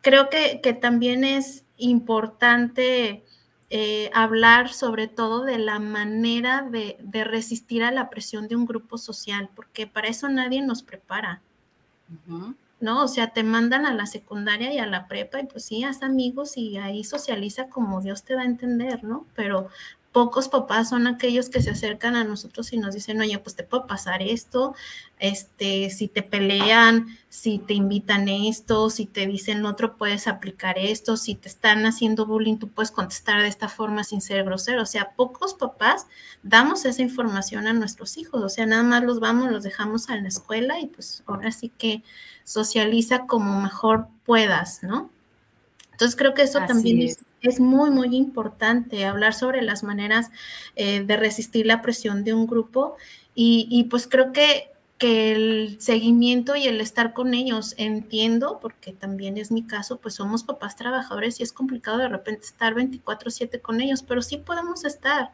[0.01, 3.23] creo que, que también es importante
[3.69, 8.65] eh, hablar sobre todo de la manera de, de, resistir a la presión de un
[8.65, 11.41] grupo social, porque para eso nadie nos prepara.
[12.79, 13.03] ¿No?
[13.03, 16.03] O sea, te mandan a la secundaria y a la prepa y pues sí, haz
[16.03, 19.25] amigos y ahí socializa como Dios te va a entender, ¿no?
[19.35, 19.67] Pero
[20.17, 23.61] pocos papás son aquellos que se acercan a nosotros y nos dicen, oye, pues te
[23.61, 24.73] puede pasar esto,
[25.19, 31.17] este, si te pelean, si te invitan esto, si te dicen otro, puedes aplicar esto,
[31.17, 34.81] si te están haciendo bullying, tú puedes contestar de esta forma sin ser grosero.
[34.81, 36.07] O sea, pocos papás
[36.41, 40.23] damos esa información a nuestros hijos, o sea, nada más los vamos, los dejamos en
[40.23, 42.01] la escuela y pues ahora sí que
[42.43, 45.11] socializa como mejor puedas, ¿no?
[45.91, 47.17] Entonces creo que eso también es.
[47.17, 47.26] es.
[47.59, 50.29] Muy, muy importante, hablar sobre las maneras
[50.75, 52.95] eh, de resistir la presión de un grupo
[53.33, 58.93] y, y, pues creo que, que el seguimiento y el estar con ellos, entiendo, porque
[58.93, 63.61] también es mi caso, pues somos papás trabajadores y es complicado de repente estar 24/7
[63.61, 65.31] con ellos, pero sí podemos estar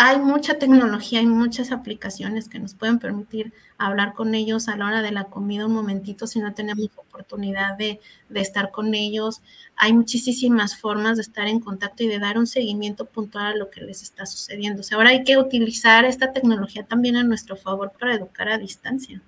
[0.00, 4.86] hay mucha tecnología, hay muchas aplicaciones que nos pueden permitir hablar con ellos a la
[4.86, 7.98] hora de la comida un momentito si no tenemos oportunidad de,
[8.32, 9.42] estar con ellos.
[9.74, 13.70] Hay muchísimas formas de estar en contacto y de dar un seguimiento puntual a lo
[13.70, 14.82] que les está sucediendo.
[14.82, 18.56] O sea, ahora hay que utilizar esta tecnología también a nuestro favor para educar a
[18.56, 19.20] distancia.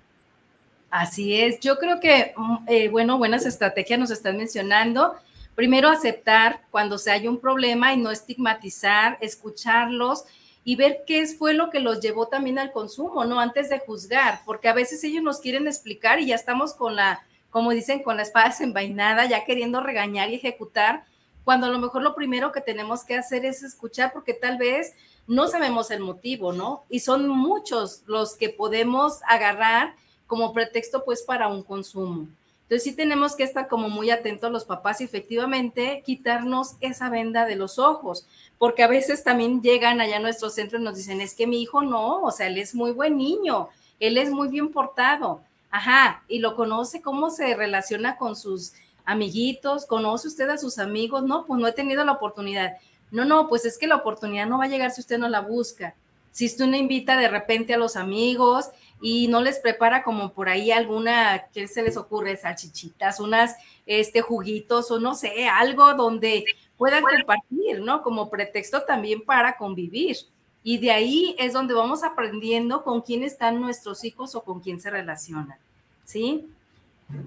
[0.89, 5.15] Así es, yo creo que, mm, eh, bueno, buenas estrategias nos están mencionando.
[5.53, 10.23] Primero, aceptar cuando se hay un problema y no estigmatizar, escucharlos
[10.63, 13.39] y ver qué fue lo que los llevó también al consumo, ¿no?
[13.39, 17.25] Antes de juzgar, porque a veces ellos nos quieren explicar y ya estamos con la,
[17.49, 21.05] como dicen, con la espada desenvainada, ya queriendo regañar y ejecutar,
[21.43, 24.93] cuando a lo mejor lo primero que tenemos que hacer es escuchar, porque tal vez
[25.27, 26.83] no sabemos el motivo, ¿no?
[26.89, 29.95] Y son muchos los que podemos agarrar
[30.27, 32.27] como pretexto, pues, para un consumo.
[32.71, 37.45] Entonces sí tenemos que estar como muy atentos los papás y efectivamente quitarnos esa venda
[37.45, 38.25] de los ojos,
[38.57, 41.61] porque a veces también llegan allá a nuestro centro y nos dicen, es que mi
[41.61, 43.67] hijo no, o sea, él es muy buen niño,
[43.99, 48.71] él es muy bien portado, ajá, y lo conoce, cómo se relaciona con sus
[49.03, 52.77] amiguitos, conoce usted a sus amigos, no, pues no he tenido la oportunidad.
[53.11, 55.41] No, no, pues es que la oportunidad no va a llegar si usted no la
[55.41, 55.93] busca.
[56.31, 58.69] Si usted no invita de repente a los amigos
[59.01, 62.37] y no les prepara como por ahí alguna, ¿qué se les ocurre?
[62.37, 66.45] Salchichitas, unas este, juguitos o no sé, algo donde
[66.77, 68.03] puedan compartir, ¿no?
[68.03, 70.17] Como pretexto también para convivir.
[70.63, 74.79] Y de ahí es donde vamos aprendiendo con quién están nuestros hijos o con quién
[74.79, 75.57] se relacionan,
[76.05, 76.47] ¿sí?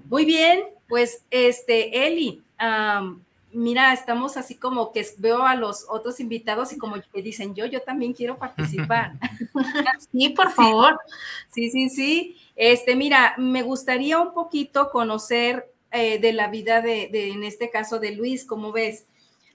[0.09, 2.41] Muy bien, pues este, Eli,
[3.55, 7.65] mira, estamos así como que veo a los otros invitados y como que dicen, yo,
[7.65, 9.13] yo también quiero participar.
[10.11, 10.99] sí, por favor.
[11.53, 12.37] Sí, sí, sí.
[12.55, 17.69] Este, mira, me gustaría un poquito conocer eh, de la vida de, de, en este
[17.69, 19.05] caso, de Luis, ¿cómo ves?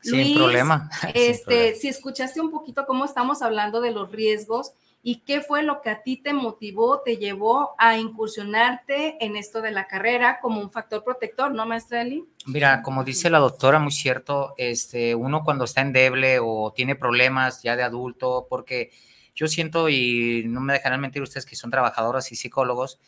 [0.03, 0.91] Sin problema.
[1.15, 1.77] Este, Sin problema.
[1.77, 5.89] si escuchaste un poquito cómo estamos hablando de los riesgos, ¿Y qué fue lo que
[5.89, 10.71] a ti te motivó, te llevó a incursionarte en esto de la carrera como un
[10.71, 12.25] factor protector, ¿no, maestra Eli?
[12.45, 17.63] Mira, como dice la doctora, muy cierto, este, uno cuando está endeble o tiene problemas
[17.63, 18.91] ya de adulto, porque
[19.35, 23.01] yo siento, y no me dejarán mentir ustedes que son trabajadoras y psicólogos,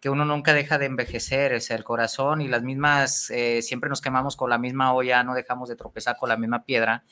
[0.00, 4.00] que uno nunca deja de envejecer, es el corazón y las mismas, eh, siempre nos
[4.00, 7.04] quemamos con la misma olla, no dejamos de tropezar con la misma piedra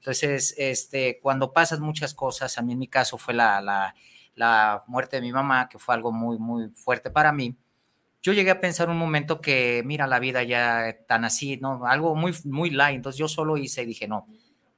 [0.00, 3.60] entonces, este, cuando pasas muchas cosas, a mí en mi caso fue la,
[4.34, 7.54] la, muerte de mi mamá, que fue algo muy, muy fuerte para mí.
[8.22, 11.84] Yo llegué a pensar un momento que, mira, la vida ya tan así, ¿no?
[11.86, 12.96] Algo muy, muy light.
[12.96, 14.26] Entonces yo solo hice y dije, no,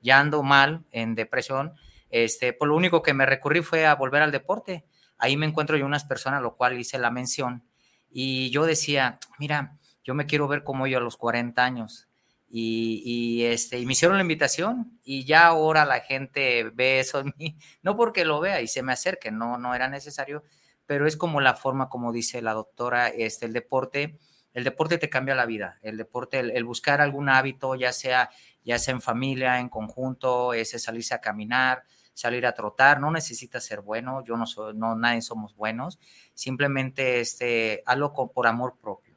[0.01, 1.75] ya ando mal, en depresión.
[2.11, 4.85] Este, por lo único que me recurrí fue a volver al deporte.
[5.19, 7.63] Ahí me encuentro yo unas personas, lo cual hice la mención.
[8.11, 12.09] Y yo decía, mira, yo me quiero ver como yo a los 40 años.
[12.55, 17.33] Y, este, y me hicieron la invitación y ya ahora la gente ve eso en
[17.39, 20.43] mí, no porque lo vea y se me acerque, no, no era necesario,
[20.85, 24.19] pero es como la forma, como dice la doctora, este, el deporte,
[24.53, 28.29] el deporte te cambia la vida, el deporte, el, buscar algún hábito, ya sea,
[28.63, 33.65] ya sea en familia, en conjunto, ese salirse a caminar, salir a trotar, no necesitas
[33.65, 35.99] ser bueno, yo no soy, no, nadie somos buenos,
[36.35, 39.17] simplemente este, hazlo por amor propio.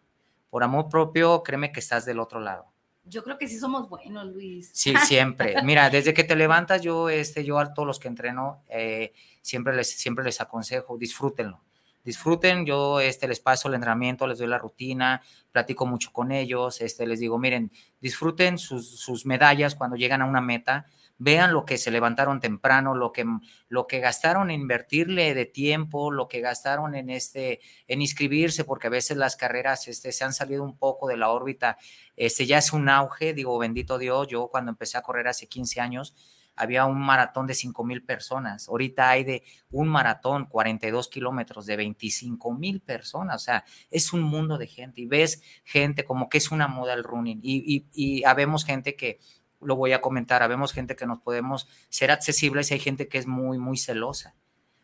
[0.50, 2.75] Por amor propio, créeme que estás del otro lado
[3.06, 4.70] yo creo que sí somos buenos, Luis.
[4.74, 5.56] Sí, siempre.
[5.64, 9.76] Mira, desde que te levantas, yo, este, yo a todos los que entreno, eh, siempre,
[9.76, 11.62] les, siempre les aconsejo, disfrútenlo.
[12.04, 16.80] Disfruten, yo este, les paso el entrenamiento, les doy la rutina, platico mucho con ellos,
[16.82, 20.86] este, les digo, miren, disfruten sus, sus medallas cuando llegan a una meta,
[21.18, 23.26] vean lo que se levantaron temprano, lo que,
[23.70, 28.88] lo que gastaron en invertirle de tiempo, lo que gastaron en, este, en inscribirse, porque
[28.88, 31.78] a veces las carreras este, se han salido un poco de la órbita.
[32.16, 35.82] Este ya es un auge, digo, bendito Dios, yo cuando empecé a correr hace 15
[35.82, 36.16] años,
[36.58, 38.70] había un maratón de 5 mil personas.
[38.70, 43.36] Ahorita hay de un maratón, 42 kilómetros, de 25 mil personas.
[43.36, 46.94] O sea, es un mundo de gente y ves gente como que es una moda
[46.94, 49.20] el running y, y, y habemos gente que,
[49.62, 53.18] lo voy a comentar, habemos gente que nos podemos ser accesibles y hay gente que
[53.18, 54.36] es muy, muy celosa.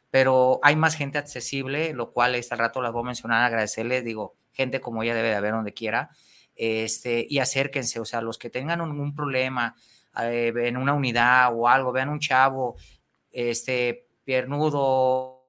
[0.09, 4.35] Pero hay más gente accesible, lo cual este rato las voy a mencionar, agradecerles, digo,
[4.51, 6.09] gente como ella debe de haber donde quiera,
[6.55, 9.75] este, y acérquense, o sea, los que tengan un, problema
[10.21, 12.75] eh, en una unidad o algo, vean un chavo,
[13.31, 15.47] este, piernudo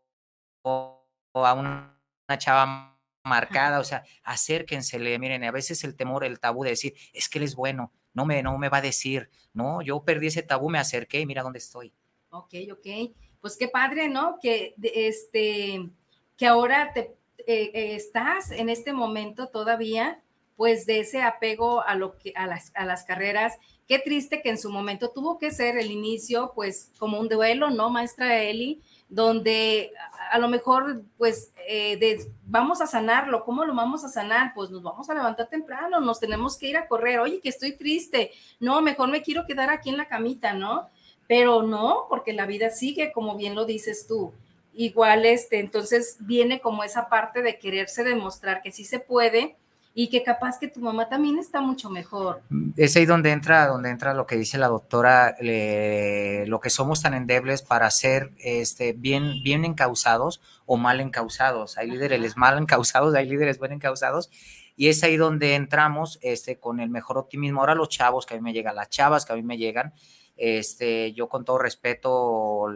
[0.63, 1.99] o, a una,
[2.39, 7.29] chava marcada, o sea, acérquensele, miren, a veces el temor, el tabú de decir, es
[7.29, 10.43] que él es bueno, no me, no me va a decir, no, yo perdí ese
[10.43, 11.93] tabú, me acerqué y mira dónde estoy.
[12.31, 14.39] Ok, ok, pues qué padre, ¿no?
[14.41, 15.89] Que, este,
[16.37, 17.15] que ahora te,
[17.47, 20.23] eh, eh, estás en este momento todavía,
[20.57, 23.59] pues de ese apego a, lo que, a, las, a las carreras.
[23.89, 27.71] Qué triste que en su momento tuvo que ser el inicio, pues como un duelo,
[27.71, 28.83] ¿no, maestra Eli?
[29.13, 29.93] donde
[30.33, 33.45] a lo mejor, pues, eh, vamos a sanarlo.
[33.45, 34.55] ¿Cómo lo vamos a sanar?
[34.55, 37.21] Pues nos vamos a levantar temprano, nos tenemos que ir a correr.
[37.21, 38.33] Oye, que estoy triste.
[38.59, 40.89] No, mejor me quiero quedar aquí en la camita, ¿no?
[41.29, 44.33] Pero no, porque la vida sigue, como bien lo dices tú.
[44.73, 49.57] Igual, este, entonces viene como esa parte de quererse demostrar que sí se puede,
[49.95, 52.43] y que capaz que tu mamá también está mucho mejor.
[52.77, 57.15] Es ahí donde entra, donde entra lo que dice la doctora, lo que somos tan
[57.15, 61.77] endebles para ser este, bien, bien encausados o mal encausados.
[61.77, 64.31] Hay líderes mal encausados, hay líderes bien encausados.
[64.77, 67.61] Y es ahí donde entramos este, con el mejor optimismo.
[67.61, 69.93] Ahora los chavos que a mí me llegan, las chavas que a mí me llegan,
[70.39, 72.67] este, yo con todo respeto,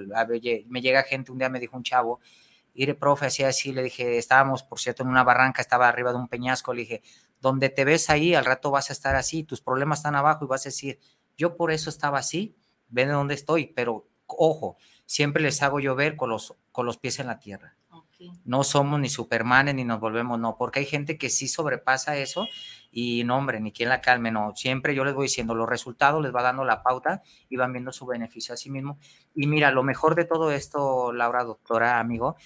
[0.69, 2.21] me llega gente, un día me dijo un chavo,
[2.77, 6.19] Ire, profe, así, así, le dije, estábamos, por cierto, en una barranca, estaba arriba de
[6.19, 7.03] un peñasco, le dije,
[7.41, 10.49] donde te ves ahí, al rato vas a estar así, tus problemas están abajo y
[10.49, 10.99] vas a decir,
[11.37, 12.57] yo por eso estaba así,
[12.89, 17.19] ven de dónde estoy, pero ojo, siempre les hago llover con los, con los pies
[17.19, 17.77] en la tierra.
[18.45, 22.47] No somos ni supermanes ni nos volvemos, no, porque hay gente que sí sobrepasa eso
[22.91, 24.57] y no, hombre, ni quien la calme, no.
[24.57, 27.93] Siempre yo les voy diciendo los resultados, les va dando la pauta y van viendo
[27.93, 28.99] su beneficio a sí mismo.
[29.35, 32.37] Y mira, lo mejor de todo esto, Laura, doctora, amigo,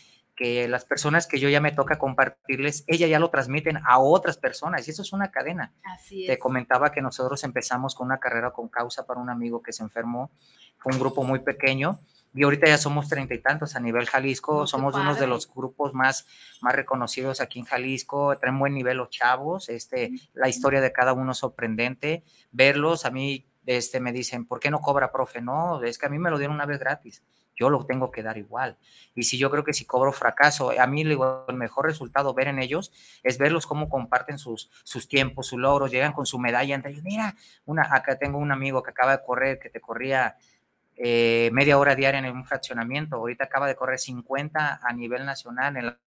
[0.41, 4.39] que las personas que yo ya me toca compartirles, ella ya lo transmiten a otras
[4.39, 5.75] personas y eso es una cadena.
[5.85, 9.75] Así Te comentaba que nosotros empezamos con una carrera con causa para un amigo que
[9.75, 10.31] se enfermó,
[10.79, 11.99] fue un grupo muy pequeño
[12.33, 15.93] y ahorita ya somos treinta y tantos a nivel Jalisco, somos uno de los grupos
[15.93, 16.27] más,
[16.63, 21.13] más reconocidos aquí en Jalisco, traen buen nivel los chavos, este, la historia de cada
[21.13, 25.43] uno es sorprendente, verlos, a mí este, me dicen, ¿por qué no cobra, profe?
[25.43, 27.23] No, es que a mí me lo dieron una vez gratis
[27.61, 28.79] yo lo tengo que dar igual.
[29.15, 31.19] Y si yo creo que si cobro fracaso, a mí el
[31.55, 32.91] mejor resultado ver en ellos
[33.23, 37.01] es verlos cómo comparten sus, sus tiempos, sus logros, llegan con su medalla entre.
[37.03, 40.37] Mira, una, acá tengo un amigo que acaba de correr, que te corría
[40.97, 45.77] eh, media hora diaria en un fraccionamiento, ahorita acaba de correr 50 a nivel nacional
[45.77, 45.99] en la,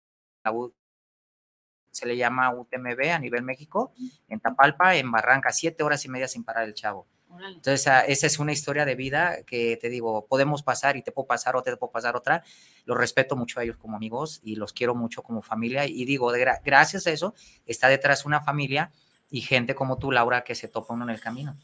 [1.92, 3.94] se le llama UTMB a nivel México,
[4.28, 7.08] en Tapalpa, en Barranca, siete horas y media sin parar el chavo.
[7.42, 11.28] Entonces, esa es una historia de vida que te digo, podemos pasar y te puedo
[11.28, 12.44] pasar otra, te puedo pasar otra.
[12.86, 15.86] Los respeto mucho a ellos como amigos y los quiero mucho como familia.
[15.86, 16.32] Y digo,
[16.64, 17.34] gracias a eso
[17.66, 18.92] está detrás una familia
[19.30, 21.56] y gente como tú, Laura, que se topa uno en el camino.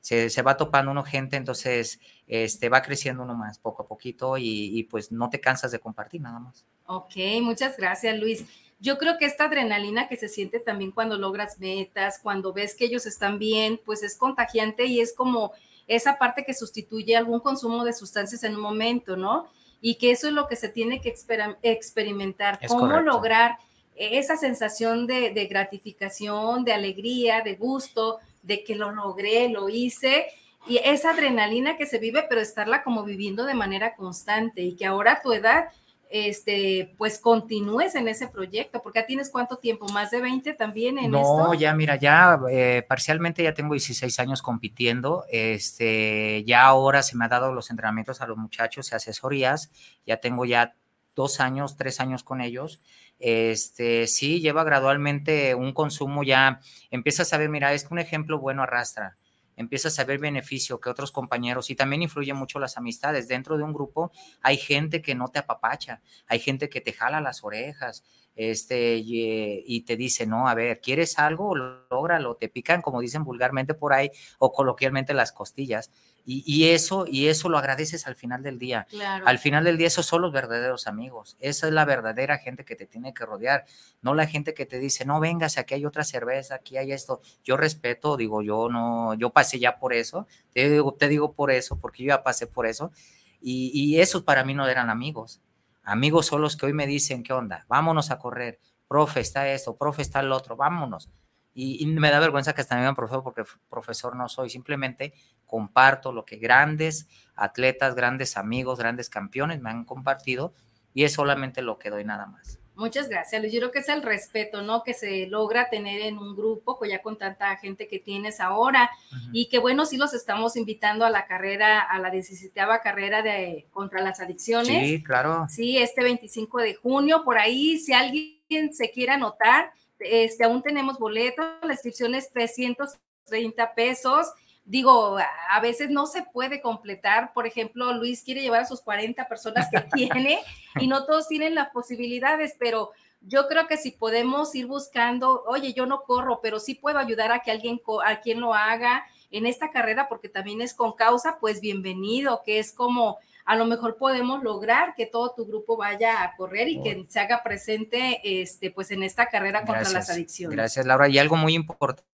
[0.00, 4.36] Se, se va topando uno gente, entonces este, va creciendo uno más poco a poquito
[4.36, 6.66] y, y pues no te cansas de compartir nada más.
[6.86, 8.44] Ok, muchas gracias, Luis
[8.82, 12.86] yo creo que esta adrenalina que se siente también cuando logras metas, cuando ves que
[12.86, 15.52] ellos están bien, pues es contagiante y es como
[15.86, 19.46] esa parte que sustituye algún consumo de sustancias en un momento, ¿no?
[19.80, 21.14] Y que eso es lo que se tiene que
[21.62, 23.58] experimentar, cómo lograr
[23.94, 30.26] esa sensación de, de gratificación, de alegría, de gusto, de que lo logré, lo hice,
[30.66, 34.86] y esa adrenalina que se vive, pero estarla como viviendo de manera constante y que
[34.86, 35.66] ahora a tu edad
[36.12, 40.98] este, pues continúes en ese proyecto, porque ya tienes cuánto tiempo, más de 20 también
[40.98, 41.38] en esto.
[41.38, 47.16] No, ya mira, ya eh, parcialmente ya tengo 16 años compitiendo, este, ya ahora se
[47.16, 49.70] me ha dado los entrenamientos a los muchachos y asesorías,
[50.06, 50.74] ya tengo ya
[51.14, 52.82] dos años, tres años con ellos,
[53.18, 56.60] este, sí, lleva gradualmente un consumo ya,
[56.90, 59.16] empiezas a ver, mira, es un ejemplo bueno arrastra,
[59.56, 63.28] empiezas a ver beneficio que otros compañeros y también influye mucho las amistades.
[63.28, 67.20] Dentro de un grupo hay gente que no te apapacha, hay gente que te jala
[67.20, 71.54] las orejas este, y, te dice, no, a ver, ¿quieres algo?
[71.54, 75.90] Lógralo, te pican, como dicen vulgarmente por ahí o coloquialmente las costillas.
[76.24, 78.86] Y, eso, y eso lo agradeces al final del día.
[79.24, 81.36] Al final del día, esos son los verdaderos amigos.
[81.40, 83.64] Esa es la verdadera gente que te tiene que rodear.
[84.02, 87.20] No la gente que te dice, no vengas, aquí hay otra cerveza, aquí hay esto.
[87.42, 90.28] Yo respeto, digo, yo no, yo pasé ya por eso.
[90.52, 92.92] Te digo, te digo por eso, porque yo ya pasé por eso.
[93.40, 95.40] Y, y esos para mí no eran amigos.
[95.82, 97.66] Amigos son los que hoy me dicen, ¿qué onda?
[97.68, 98.60] Vámonos a correr.
[98.86, 101.10] Profe, está esto, profe, está el otro, vámonos
[101.54, 105.12] y, me da vergüenza que hasta me digan profesor porque profesor no soy, simplemente
[105.52, 110.54] comparto lo que grandes atletas, grandes amigos, grandes campeones me han compartido
[110.94, 112.58] y es solamente lo que doy nada más.
[112.74, 113.52] Muchas gracias, Luis.
[113.52, 114.82] Yo creo que es el respeto, ¿no?
[114.82, 118.90] Que se logra tener en un grupo, pues ya con tanta gente que tienes ahora.
[119.30, 123.66] Y que bueno, sí los estamos invitando a la carrera, a la 17 carrera de
[123.72, 124.88] contra las adicciones.
[124.88, 125.46] Sí, claro.
[125.50, 130.98] Sí, este 25 de junio, por ahí, si alguien se quiere anotar, este, aún tenemos
[130.98, 134.32] boletos, la inscripción es 330 pesos.
[134.64, 137.32] Digo, a veces no se puede completar.
[137.32, 140.38] Por ejemplo, Luis quiere llevar a sus 40 personas que tiene
[140.78, 142.92] y no todos tienen las posibilidades, pero
[143.24, 147.32] yo creo que si podemos ir buscando, oye, yo no corro, pero sí puedo ayudar
[147.32, 151.38] a que alguien, a quien lo haga en esta carrera, porque también es con causa,
[151.40, 156.22] pues bienvenido, que es como a lo mejor podemos lograr que todo tu grupo vaya
[156.22, 160.56] a correr y que se haga presente este, pues en esta carrera contra las adicciones.
[160.56, 161.08] Gracias, Laura.
[161.08, 162.11] Y algo muy importante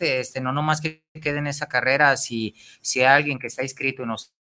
[0.00, 4.02] este, no nomás que quede en esa carrera, si, si hay alguien que está inscrito
[4.02, 4.34] y nos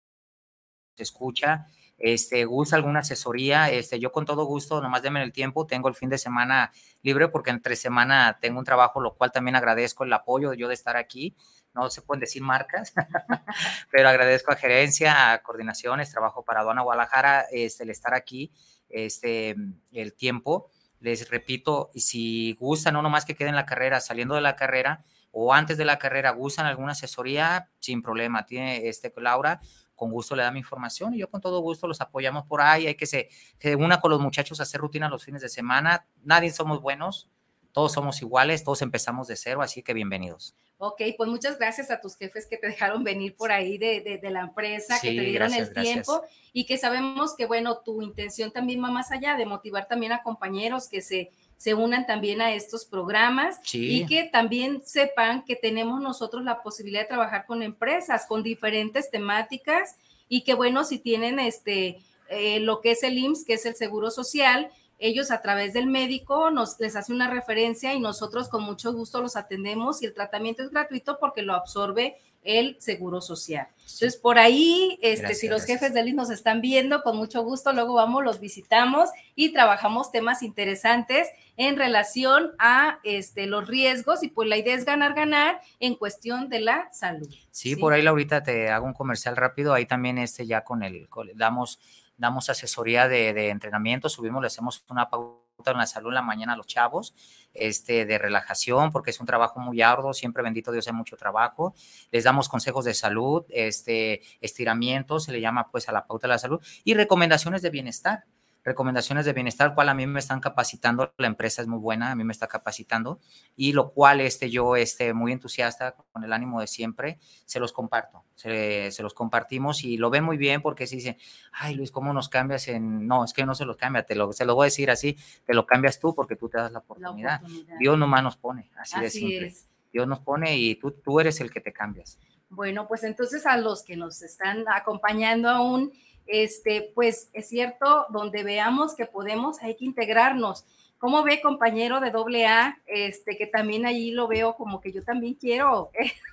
[0.96, 1.66] escucha,
[1.98, 5.94] este, gusta alguna asesoría, este, yo con todo gusto, nomás denme el tiempo, tengo el
[5.94, 6.72] fin de semana
[7.02, 10.74] libre porque entre semana tengo un trabajo, lo cual también agradezco el apoyo yo de
[10.74, 11.36] estar aquí
[11.74, 12.92] no se pueden decir marcas,
[13.90, 18.52] pero agradezco a gerencia, a coordinaciones, trabajo para Aduana Guadalajara, este, el estar aquí,
[18.88, 19.56] este,
[19.92, 20.70] el tiempo.
[21.00, 25.52] Les repito, si gustan, no nomás que queden la carrera, saliendo de la carrera o
[25.52, 29.60] antes de la carrera, gustan alguna asesoría, sin problema, tiene este Laura,
[29.94, 32.86] con gusto le da mi información y yo con todo gusto los apoyamos por ahí.
[32.86, 33.28] Hay que se,
[33.58, 36.06] se una con los muchachos a hacer rutina los fines de semana.
[36.24, 37.28] Nadie somos buenos,
[37.72, 40.54] todos somos iguales, todos empezamos de cero, así que bienvenidos.
[40.78, 44.40] Ok, pues muchas gracias a tus jefes que te dejaron venir por ahí de, la
[44.40, 46.22] empresa, que te dieron el tiempo
[46.54, 50.22] y que sabemos que, bueno, tu intención también va más allá de motivar también a
[50.22, 56.00] compañeros que se, se unan también a estos programas y que también sepan que tenemos
[56.00, 59.96] nosotros la posibilidad de trabajar con empresas, con diferentes temáticas
[60.26, 62.00] y que, bueno, si tienen este,
[62.30, 65.86] eh, lo que es el IMSS, que es el Seguro Social, ellos a través del
[65.86, 70.14] médico nos les hace una referencia y nosotros con mucho gusto los atendemos y el
[70.14, 73.68] tratamiento es gratuito porque lo absorbe el seguro social.
[73.80, 77.72] Entonces, por ahí, este, si los jefes del INS nos están viendo, con mucho gusto,
[77.72, 81.28] luego vamos, los visitamos y trabajamos temas interesantes
[81.60, 86.48] en relación a este, los riesgos y pues la idea es ganar, ganar en cuestión
[86.48, 87.28] de la salud.
[87.50, 91.06] Sí, por ahí, Laurita, te hago un comercial rápido, ahí también este ya con el,
[91.34, 91.78] damos
[92.16, 96.54] damos asesoría de, entrenamiento, subimos, le hacemos una pauta en la salud en la mañana
[96.54, 97.14] a los chavos,
[97.52, 101.74] este, de relajación, porque es un trabajo muy arduo, siempre bendito Dios hay mucho trabajo,
[102.10, 106.32] les damos consejos de salud, este, estiramientos, se le llama pues a la pauta de
[106.32, 108.24] la salud, y recomendaciones de bienestar
[108.62, 112.14] recomendaciones de bienestar, cual a mí me están capacitando, la empresa es muy buena, a
[112.14, 113.20] mí me está capacitando,
[113.56, 117.72] y lo cual este, yo este, muy entusiasta, con el ánimo de siempre, se los
[117.72, 121.16] comparto, se, los compartimos y lo ven muy bien porque se dicen,
[121.52, 123.06] ay Luis, ¿cómo nos cambias en...?
[123.06, 125.16] No, es que no se los cambia, te lo, se lo voy a decir así,
[125.46, 127.40] te lo cambias tú porque tú te das la oportunidad.
[127.78, 129.54] Dios nomás nos pone, así, de simple.
[129.92, 132.18] Dios nos pone y tú, tú eres el que te cambias.
[132.48, 135.92] Bueno, pues entonces a los que nos están acompañando aún,
[136.30, 140.64] este, pues es cierto, donde veamos que podemos, hay que integrarnos.
[140.98, 142.78] ¿Cómo ve compañero de doble A?
[142.86, 145.90] Este, que también allí lo veo como que yo también quiero.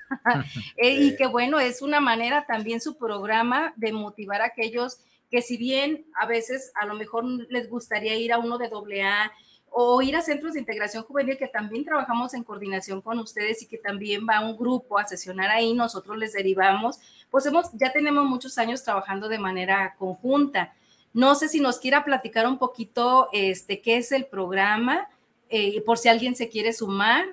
[0.77, 5.41] Eh, y que bueno, es una manera también su programa de motivar a aquellos que
[5.41, 9.33] si bien a veces a lo mejor les gustaría ir a uno de doble A,
[9.71, 13.67] o ir a centros de integración juvenil que también trabajamos en coordinación con ustedes y
[13.67, 16.99] que también va un grupo a sesionar ahí, nosotros les derivamos,
[17.29, 20.73] pues hemos, ya tenemos muchos años trabajando de manera conjunta.
[21.13, 25.07] No sé si nos quiera platicar un poquito este, qué es el programa
[25.49, 27.25] eh, por si alguien se quiere sumar.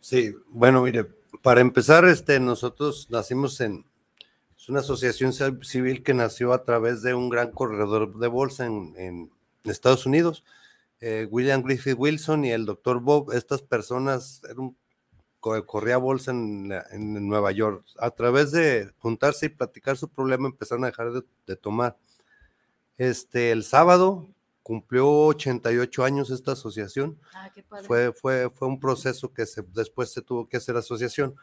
[0.00, 1.06] Sí, bueno, mire,
[1.42, 3.84] para empezar, este, nosotros nacimos en,
[4.58, 5.32] es una asociación
[5.62, 9.30] civil que nació a través de un gran corredor de bolsa en, en
[9.64, 10.44] Estados Unidos
[11.02, 14.76] eh, William Griffith Wilson y el doctor Bob, estas personas, eran
[15.40, 16.68] corría bolsa en,
[17.28, 17.84] Nueva York.
[17.98, 21.12] A través de juntarse y platicar su problema, empezaron a dejar
[21.46, 21.96] de, tomar.
[22.96, 24.28] Este, el sábado
[24.62, 27.18] cumplió 88 años esta asociación.
[27.34, 27.50] Ah,
[27.84, 31.34] fue, fue, fue un proceso que se, después se tuvo que hacer asociación.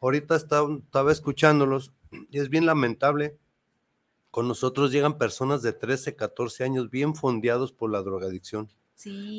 [0.00, 1.92] Ahorita estaba, estaba escuchándolos
[2.30, 3.36] y es bien lamentable.
[4.30, 8.70] Con nosotros llegan personas de 13, 14 años bien fondeados por la drogadicción,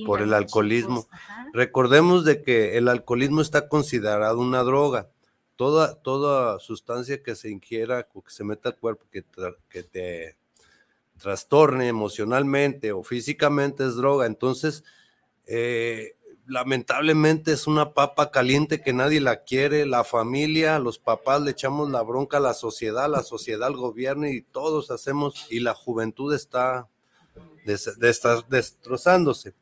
[0.05, 1.07] por el alcoholismo.
[1.53, 5.10] Recordemos de que el alcoholismo está considerado una droga.
[5.55, 9.26] Toda, toda sustancia que se ingiera o que se meta al cuerpo que,
[9.70, 10.38] que te
[11.18, 14.26] trastorne emocionalmente o físicamente es droga.
[14.26, 14.84] Entonces,
[15.45, 16.16] eh,
[16.47, 21.89] lamentablemente es una papa caliente que nadie la quiere, la familia, los papás le echamos
[21.91, 26.34] la bronca a la sociedad, la sociedad al gobierno y todos hacemos, y la juventud
[26.34, 26.88] está
[27.65, 29.53] destrozándose.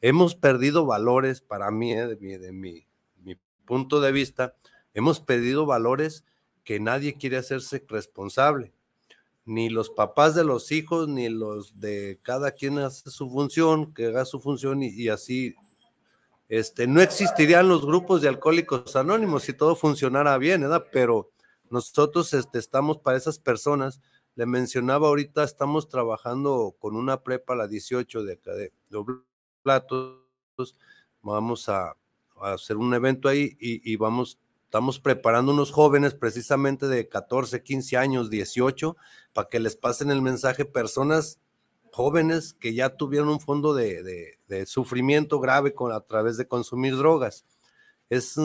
[0.00, 2.86] Hemos perdido valores, para mí, eh, de, mi, de mi,
[3.22, 4.54] mi punto de vista,
[4.94, 6.24] hemos perdido valores
[6.64, 8.72] que nadie quiere hacerse responsable
[9.46, 14.06] ni los papás de los hijos, ni los de cada quien hace su función, que
[14.06, 15.54] haga su función y, así
[16.48, 20.86] este, no existirían los grupos de alcohólicos anónimos si todo funcionara bien, ¿verdad?
[20.92, 21.30] Pero
[21.70, 24.00] nosotros este, estamos para esas personas.
[24.36, 28.70] Le mencionaba ahorita, estamos trabajando con una prepa, la 18 de acá de,
[29.62, 30.20] Platos.
[31.22, 31.96] Vamos a,
[32.42, 38.28] hacer un evento ahí y, vamos Estamos preparando unos jóvenes precisamente de 14, 15 años,
[38.28, 38.96] 18,
[39.32, 41.38] para que les pasen el mensaje personas
[41.92, 47.46] jóvenes que ya tuvieron un fondo de, sufrimiento grave con, a través de consumir drogas.
[48.10, 48.36] Es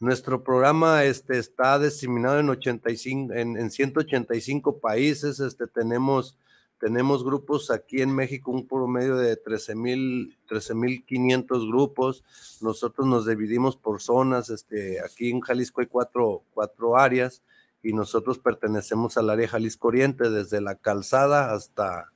[0.00, 5.40] nuestro programa este, está diseminado en, 85, en, en 185 países.
[5.40, 6.36] Este, tenemos
[6.78, 12.22] tenemos grupos aquí en México, un promedio de 13 mil 13.500 grupos.
[12.60, 14.48] Nosotros nos dividimos por zonas.
[14.48, 17.42] Este, aquí en Jalisco hay cuatro, cuatro áreas
[17.82, 22.12] y nosotros pertenecemos al área Jalisco Oriente, desde la calzada hasta,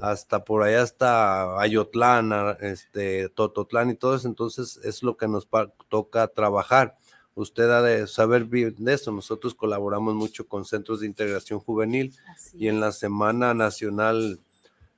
[0.00, 4.28] hasta por allá hasta Ayotlán, este, Tototlán y todo eso.
[4.28, 5.48] Entonces es lo que nos
[5.88, 6.96] toca trabajar
[7.36, 9.12] usted ha de saber de eso.
[9.12, 12.14] Nosotros colaboramos mucho con centros de integración juvenil
[12.54, 14.40] y en la Semana Nacional,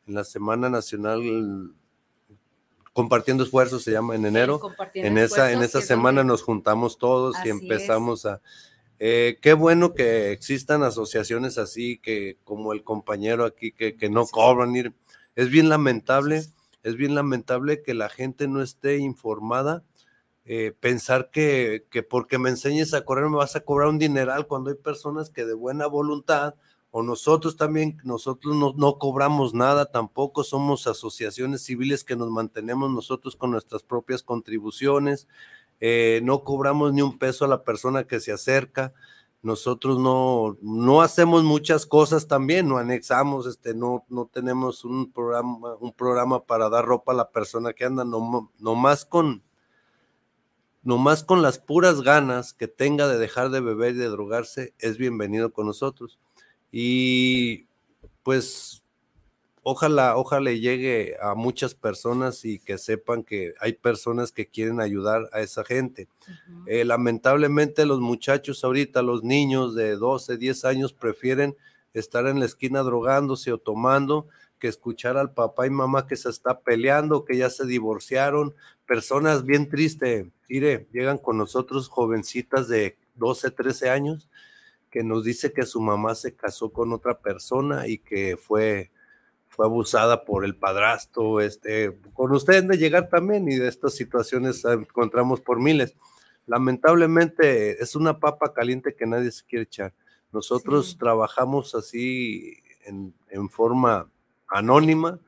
[0.07, 1.73] en la Semana Nacional
[2.95, 4.61] Compartiendo Esfuerzos se llama en enero.
[4.95, 8.41] en esa, en esa semana nos juntamos todos y empezamos a...
[8.99, 14.27] Eh, qué bueno que existan asociaciones así, que como el compañero aquí, que, que no
[14.27, 14.75] cobran.
[14.75, 14.95] Ir.
[15.37, 16.43] Es bien lamentable,
[16.83, 19.85] es bien lamentable que la gente no esté informada
[20.51, 24.47] eh, pensar que, que, porque me enseñes a correr me vas a cobrar un dineral
[24.47, 26.55] cuando hay personas que de buena voluntad
[26.91, 32.91] o nosotros también, nosotros no, no, cobramos nada tampoco, somos asociaciones civiles que nos mantenemos
[32.91, 35.29] nosotros con nuestras propias contribuciones,
[35.81, 38.93] eh, no cobramos ni un peso a la persona que se acerca,
[39.41, 45.77] nosotros no, no hacemos muchas cosas también, no anexamos, este, no, no tenemos un programa,
[45.77, 49.43] un programa para dar ropa a la persona que anda, no, más con
[50.83, 54.97] nomás con las puras ganas que tenga de dejar de beber y de drogarse, es
[54.97, 56.19] bienvenido con nosotros.
[56.73, 57.67] Y
[58.23, 58.83] pues
[59.63, 65.29] ojalá, ojalá llegue a muchas personas y que sepan que hay personas que quieren ayudar
[65.33, 66.09] a esa gente.
[66.67, 71.57] Eh, lamentablemente los muchachos ahorita, los niños de 12, 10 años prefieren
[71.95, 74.29] estar en la esquina drogándose o tomando
[74.59, 78.55] que escuchar al papá y mamá que se está peleando, que ya se divorciaron,
[78.87, 84.29] personas bien tristes, llegan con nosotros jovencitas de 12, 13 años
[84.91, 88.91] que nos dice que su mamá se casó con otra persona y que fue
[89.59, 94.65] fue abusada por el padrastro, este, con ustedes de llegar también y de estas situaciones
[94.65, 95.97] encontramos por miles.
[96.47, 99.95] Lamentablemente es una papa caliente que nadie se quiere echar.
[100.31, 104.09] Nosotros trabajamos así en, en forma
[104.47, 105.19] anónima,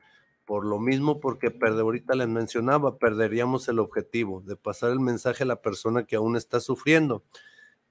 [0.45, 5.43] por lo mismo, porque perder, ahorita les mencionaba, perderíamos el objetivo de pasar el mensaje
[5.43, 7.21] a la persona que aún está sufriendo.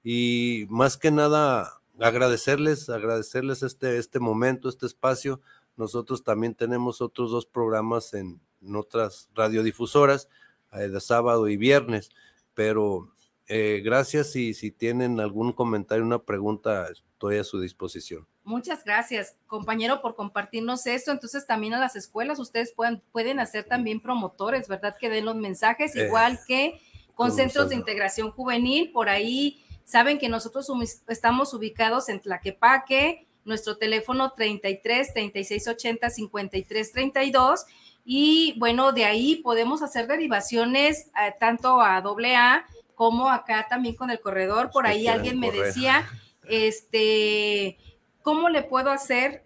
[0.03, 5.39] Y más que nada, agradecerles, agradecerles este, este momento, este espacio.
[5.77, 8.41] Nosotros también tenemos otros dos programas en,
[8.75, 10.27] otras radiodifusoras,
[10.73, 12.09] eh, de sábado y viernes,
[12.53, 13.11] pero
[13.47, 18.27] eh, gracias y si tienen algún comentario, una pregunta, estoy a su disposición.
[18.43, 21.11] Muchas gracias, compañero, por compartirnos esto.
[21.11, 24.95] Entonces, también a las escuelas, ustedes pueden, pueden hacer también promotores, ¿verdad?
[24.99, 26.81] Que den los mensajes, igual que
[27.13, 28.91] con centros de integración juvenil.
[28.91, 30.67] Por ahí saben que nosotros
[31.07, 37.65] estamos ubicados en Tlaquepaque, nuestro teléfono 33 36 80 53 32.
[38.03, 42.65] Y bueno, de ahí podemos hacer derivaciones eh, tanto a AA
[42.95, 44.71] como acá también con el corredor.
[44.71, 46.07] Por ahí alguien me decía,
[46.47, 47.77] este
[48.21, 49.43] ¿cómo le puedo hacer?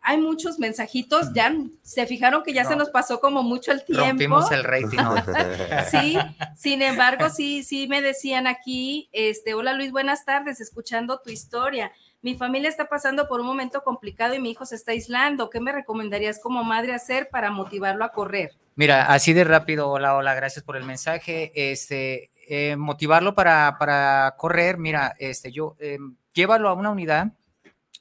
[0.00, 4.06] Hay muchos mensajitos, ya se fijaron que ya se nos pasó como mucho el tiempo.
[4.06, 4.98] Rompimos el rating.
[5.90, 6.16] sí,
[6.56, 11.92] sin embargo, sí, sí me decían aquí, este, hola Luis, buenas tardes, escuchando tu historia.
[12.20, 15.50] Mi familia está pasando por un momento complicado y mi hijo se está aislando.
[15.50, 18.56] ¿Qué me recomendarías como madre hacer para motivarlo a correr?
[18.74, 21.52] Mira, así de rápido, hola, hola, gracias por el mensaje.
[21.54, 25.98] Este, eh, motivarlo para, para, correr, mira, este, yo, eh,
[26.32, 27.32] llévalo a una unidad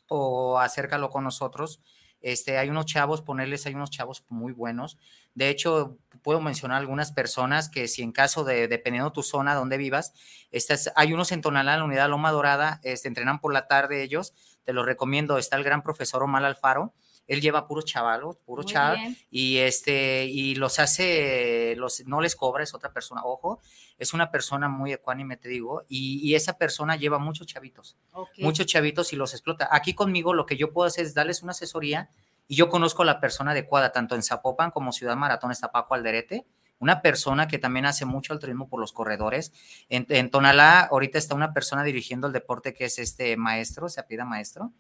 [0.07, 1.79] o acércalo con nosotros.
[2.21, 4.97] Este, hay unos chavos, ponerles, hay unos chavos muy buenos.
[5.35, 9.77] De hecho, puedo mencionar algunas personas que si en caso de, dependiendo tu zona donde
[9.77, 10.13] vivas,
[10.51, 14.01] estas, hay unos en Tonalá, en la unidad Loma Dorada, este, entrenan por la tarde
[14.01, 16.93] ellos, te los recomiendo, está el gran profesor Omar Alfaro,
[17.27, 22.63] él lleva puros chavalos, puro chaval, y este, y los hace, los, no les cobra,
[22.63, 23.59] es otra persona, ojo,
[23.97, 27.97] es una persona muy ecuánime, te digo, y, esa persona lleva muchos chavitos,
[28.37, 29.67] muchos chavitos y los explota.
[29.71, 32.09] Aquí conmigo lo que yo puedo hacer es darles una asesoría,
[32.47, 35.95] y yo conozco a la persona adecuada, tanto en Zapopan como Ciudad Maratón, está Paco
[35.95, 36.45] Alderete,
[36.79, 39.51] una persona que también hace mucho altruismo por los corredores.
[39.89, 43.99] En, en, Tonalá, ahorita está una persona dirigiendo el deporte que es este maestro, se
[43.99, 44.71] apida maestro,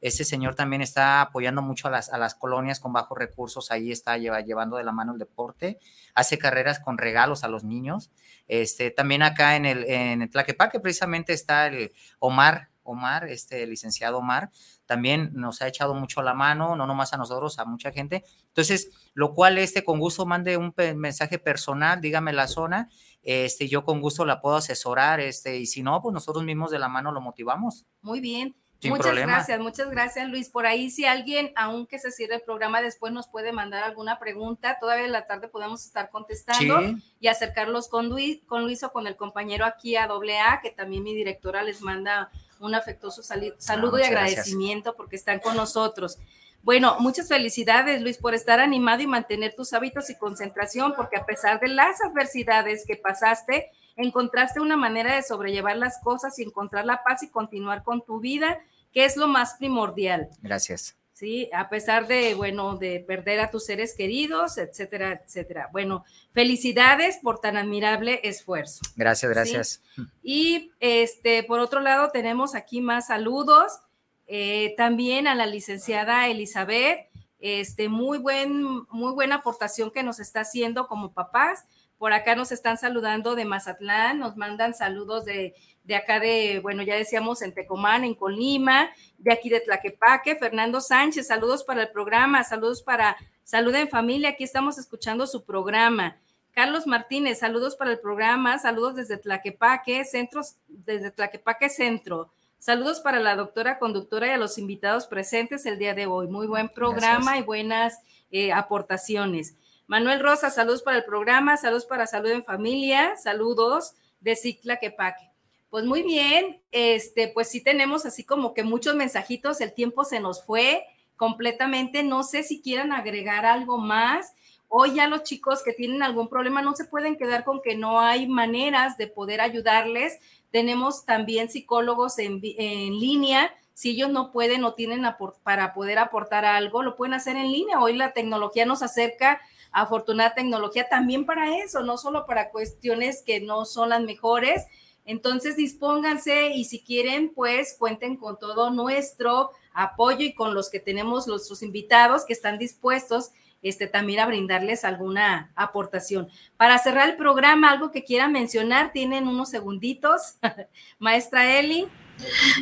[0.00, 3.90] ese señor también está apoyando mucho a las, a las colonias con bajos recursos, ahí
[3.90, 5.78] está llevando de la mano el deporte,
[6.14, 8.10] hace carreras con regalos a los niños.
[8.46, 14.50] Este, también acá en el, en Tlaquepaque precisamente está el Omar, Omar, este licenciado Omar,
[14.84, 18.22] también nos ha echado mucho la mano, no nomás a nosotros, a mucha gente.
[18.46, 22.88] Entonces, lo cual este con gusto mande un mensaje personal, dígame la zona,
[23.22, 26.78] este yo con gusto la puedo asesorar, este y si no, pues nosotros mismos de
[26.78, 27.86] la mano lo motivamos.
[28.02, 28.54] Muy bien
[28.88, 30.48] muchas gracias, muchas gracias Luis.
[30.48, 34.78] Por ahí si alguien, aunque se cierre el programa, después nos puede mandar alguna pregunta,
[34.80, 36.80] todavía en la tarde podemos estar contestando
[37.20, 41.02] y acercarlos con Luis, con Luis o con el compañero aquí a AA, que también
[41.02, 42.30] mi directora les manda
[42.60, 46.18] un afectuoso saludo y agradecimiento porque están con nosotros.
[46.62, 51.24] Bueno, muchas felicidades Luis por estar animado y mantener tus hábitos y concentración, porque a
[51.24, 56.84] pesar de las adversidades que pasaste, encontraste una manera de sobrellevar las cosas y encontrar
[56.84, 58.58] la paz y continuar con tu vida,
[58.96, 60.30] que es lo más primordial.
[60.40, 60.96] Gracias.
[61.12, 65.68] Sí, a pesar de, bueno, de perder a tus seres queridos, etcétera, etcétera.
[65.70, 68.80] Bueno, felicidades por tan admirable esfuerzo.
[68.96, 69.82] Gracias, gracias.
[70.22, 73.80] Y este, por otro lado, tenemos aquí más saludos.
[74.26, 80.40] Eh, también a la licenciada Elizabeth, este, muy, buen, muy buena aportación que nos está
[80.40, 81.66] haciendo como papás.
[81.98, 86.82] Por acá nos están saludando de Mazatlán, nos mandan saludos de, de acá de, bueno,
[86.82, 90.36] ya decíamos en Tecomán, en Colima, de aquí de Tlaquepaque.
[90.36, 93.16] Fernando Sánchez, saludos para el programa, saludos para
[93.46, 96.16] Salud en Familia, aquí estamos escuchando su programa.
[96.50, 102.30] Carlos Martínez, saludos para el programa, saludos desde Tlaquepaque, centros, desde Tlaquepaque Centro.
[102.58, 106.26] Saludos para la doctora conductora y a los invitados presentes el día de hoy.
[106.26, 108.00] Muy buen programa y buenas
[108.32, 109.54] eh, aportaciones.
[109.88, 115.30] Manuel Rosa, saludos para el programa, saludos para Salud en Familia, saludos de Cicla Quepaque.
[115.70, 120.18] Pues muy bien, este, pues sí tenemos así como que muchos mensajitos, el tiempo se
[120.18, 120.84] nos fue
[121.14, 124.34] completamente, no sé si quieran agregar algo más.
[124.66, 128.00] Hoy ya los chicos que tienen algún problema no se pueden quedar con que no
[128.00, 130.18] hay maneras de poder ayudarles.
[130.50, 133.54] Tenemos también psicólogos en, en línea.
[133.72, 135.06] Si ellos no pueden o tienen
[135.44, 137.78] para poder aportar algo, lo pueden hacer en línea.
[137.78, 139.40] Hoy la tecnología nos acerca
[139.82, 144.66] afortunada tecnología también para eso, no solo para cuestiones que no son las mejores.
[145.04, 150.80] Entonces, dispónganse y si quieren, pues cuenten con todo nuestro apoyo y con los que
[150.80, 156.28] tenemos los invitados que están dispuestos este, también a brindarles alguna aportación.
[156.56, 160.36] Para cerrar el programa, algo que quieran mencionar, tienen unos segunditos.
[160.98, 161.86] Maestra Eli.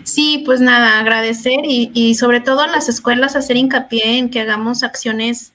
[0.02, 4.40] Sí, pues nada, agradecer y, y sobre todo a las escuelas hacer hincapié en que
[4.40, 5.53] hagamos acciones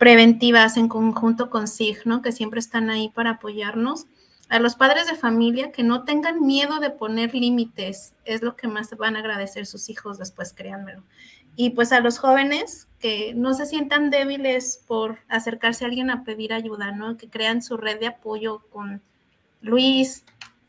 [0.00, 2.22] preventivas en conjunto con SIG, ¿no?
[2.22, 4.06] Que siempre están ahí para apoyarnos.
[4.48, 8.66] A los padres de familia que no tengan miedo de poner límites, es lo que
[8.66, 11.02] más van a agradecer sus hijos después, créanmelo.
[11.54, 16.24] Y pues a los jóvenes que no se sientan débiles por acercarse a alguien a
[16.24, 17.18] pedir ayuda, ¿no?
[17.18, 19.02] Que crean su red de apoyo con
[19.60, 20.24] Luis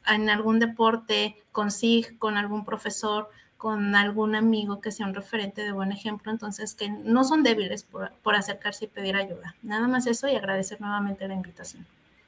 [0.07, 3.29] en algún deporte, con SIG, con algún profesor,
[3.61, 7.83] con algún amigo que sea un referente de buen ejemplo, entonces que no son débiles
[7.83, 9.55] por, acercarse y pedir ayuda.
[9.61, 11.85] Nada más eso y agradecer nuevamente la invitación.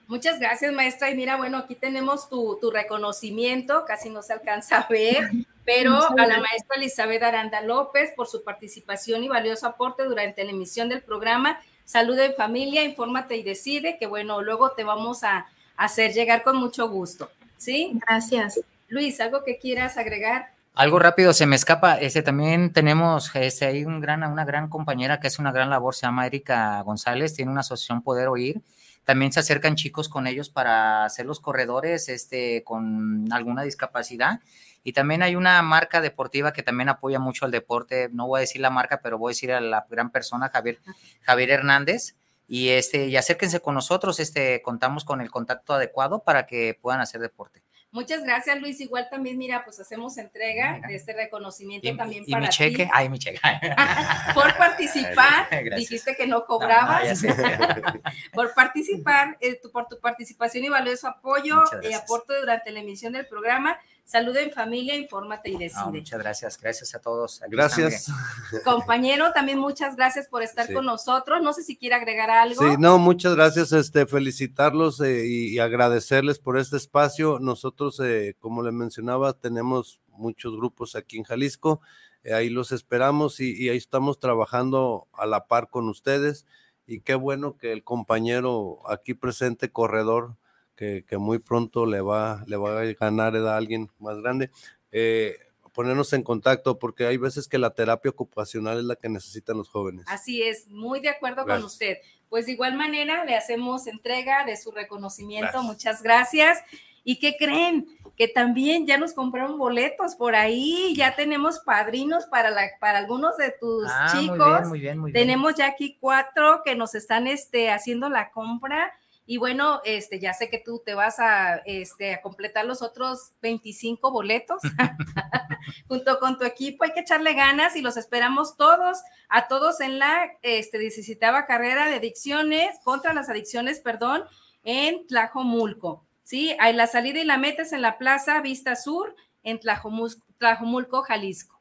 [0.07, 1.09] Muchas gracias, maestra.
[1.09, 5.31] Y mira, bueno, aquí tenemos tu, reconocimiento, casi no se alcanza a ver,
[5.65, 10.51] pero a la maestra Elizabeth Aranda López por su participación y valioso aporte durante la
[10.51, 11.59] emisión del programa.
[11.83, 16.57] Salud en familia, infórmate y decide, que bueno, luego te vamos a hacer llegar con
[16.57, 17.31] mucho gusto.
[17.57, 17.99] ¿Sí?
[18.05, 18.59] Gracias.
[18.87, 20.53] Luis, ¿algo que quieras agregar?
[20.75, 21.99] Algo rápido se me escapa.
[21.99, 25.93] Este también tenemos este, hay un gran, una gran compañera que hace una gran labor,
[25.93, 28.59] se llama Erika González, tiene una asociación Poder Oír.
[29.03, 34.39] También se acercan chicos con ellos para hacer los corredores este, con alguna discapacidad.
[34.83, 38.09] Y también hay una marca deportiva que también apoya mucho al deporte.
[38.11, 40.79] No voy a decir la marca, pero voy a decir a la gran persona, Javier,
[41.21, 42.15] Javier Hernández.
[42.47, 46.99] Y, este, y acérquense con nosotros, este, contamos con el contacto adecuado para que puedan
[46.99, 47.61] hacer deporte.
[47.93, 48.81] Muchas gracias, Luis.
[48.81, 52.89] Igual también, mira, pues hacemos entrega de este reconocimiento también y para mi cheque, ti.
[52.91, 53.39] ay, mi cheque.
[54.33, 55.47] por participar.
[55.51, 55.75] Gracias.
[55.75, 57.21] Dijiste que no cobrabas.
[57.23, 57.33] No,
[58.33, 62.01] por participar, eh, tu- por tu participación y valioso apoyo y gracias.
[62.01, 63.77] aporte durante la emisión del programa.
[64.05, 65.85] Salud en familia, infórmate y decide.
[65.85, 67.41] muchas gracias, gracias a todos.
[67.41, 68.09] Aquí Gracias.
[68.09, 68.15] están,
[68.65, 70.73] Compañero, también muchas gracias por estar Sí.
[70.73, 71.41] con nosotros.
[71.41, 72.61] No sé si quiere agregar algo.
[72.61, 77.39] Sí, no, muchas gracias, este, felicitarlos eh, y, y agradecerles por este espacio.
[77.39, 81.81] Nosotros, eh, como le mencionaba, tenemos muchos grupos aquí en Jalisco,
[82.23, 86.45] eh, ahí los esperamos y, y ahí estamos trabajando a la par con ustedes.
[86.85, 90.35] Y qué bueno que el compañero aquí presente, corredor,
[90.75, 94.49] que, que muy pronto le va, le va a ganar a alguien más grande,
[94.91, 95.37] eh,
[95.73, 99.69] ponernos en contacto, porque hay veces que la terapia ocupacional es la que necesitan los
[99.69, 100.05] jóvenes.
[100.07, 101.71] Así es, muy de acuerdo con Gracias.
[101.71, 101.97] usted.
[102.29, 105.51] Pues de igual manera le hacemos entrega de su reconocimiento.
[105.51, 105.63] Gracias.
[105.63, 106.59] Muchas gracias.
[107.03, 107.87] ¿Y qué creen?
[108.15, 113.35] Que también ya nos compraron boletos por ahí, ya tenemos padrinos para, la, para algunos
[113.37, 114.37] de tus Ah, muy chicos.
[114.47, 115.25] bien, muy bien, muy bien.
[115.27, 118.93] Tenemos ya aquí cuatro que nos están este, haciendo la compra.
[119.25, 123.31] Y bueno, este, ya sé que tú te vas a, este, a completar los otros
[123.41, 124.61] 25 boletos
[125.87, 126.83] junto con tu equipo.
[126.83, 128.97] Hay que echarle ganas y los esperamos todos,
[129.29, 134.23] a todos en la este, 17 carrera de adicciones, contra las adicciones, perdón,
[134.63, 136.05] en Tlajomulco.
[136.23, 141.01] Sí, hay la salida y la meta es en la Plaza Vista Sur, en Tlajomulco,
[141.03, 141.52] Jalisco.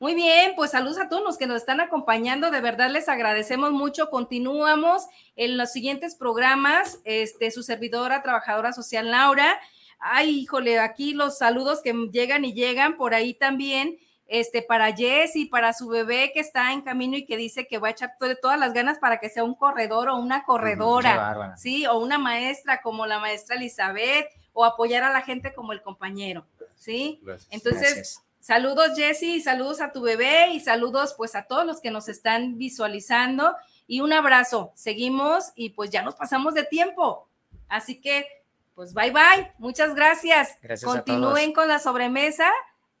[0.00, 2.50] Muy bien, pues saludos a todos los que nos están acompañando.
[2.50, 4.08] De verdad les agradecemos mucho.
[4.08, 7.00] Continuamos en los siguientes programas.
[7.04, 9.60] Este, su servidora, trabajadora social Laura.
[9.98, 13.98] Ay, híjole, aquí los saludos que llegan y llegan por ahí también.
[14.26, 17.88] Este, para Jessy, para su bebé que está en camino y que dice que va
[17.88, 21.16] a echar to- todas las ganas para que sea un corredor o una Qué corredora,
[21.16, 21.56] bárbara.
[21.56, 25.82] sí, o una maestra como la maestra Elizabeth, o apoyar a la gente como el
[25.82, 26.46] compañero,
[26.76, 27.18] sí.
[27.24, 27.52] Gracias.
[27.52, 28.22] Entonces, Gracias.
[28.40, 32.08] Saludos Jessy, y saludos a tu bebé y saludos pues a todos los que nos
[32.08, 33.54] están visualizando
[33.86, 34.72] y un abrazo.
[34.74, 37.28] Seguimos y pues ya nos pasamos de tiempo.
[37.68, 38.26] Así que
[38.74, 39.52] pues bye bye.
[39.58, 40.56] Muchas gracias.
[40.62, 41.54] Gracias a Continúen todos.
[41.54, 42.50] con la sobremesa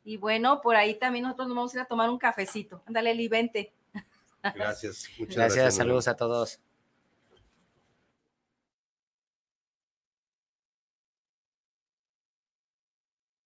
[0.04, 2.82] y bueno, por ahí también nosotros nos vamos a ir a tomar un cafecito.
[2.86, 3.72] Ándale, Eli, vente.
[4.42, 5.04] Gracias.
[5.18, 5.74] Muchas Gracias, gracias.
[5.74, 6.60] saludos a todos.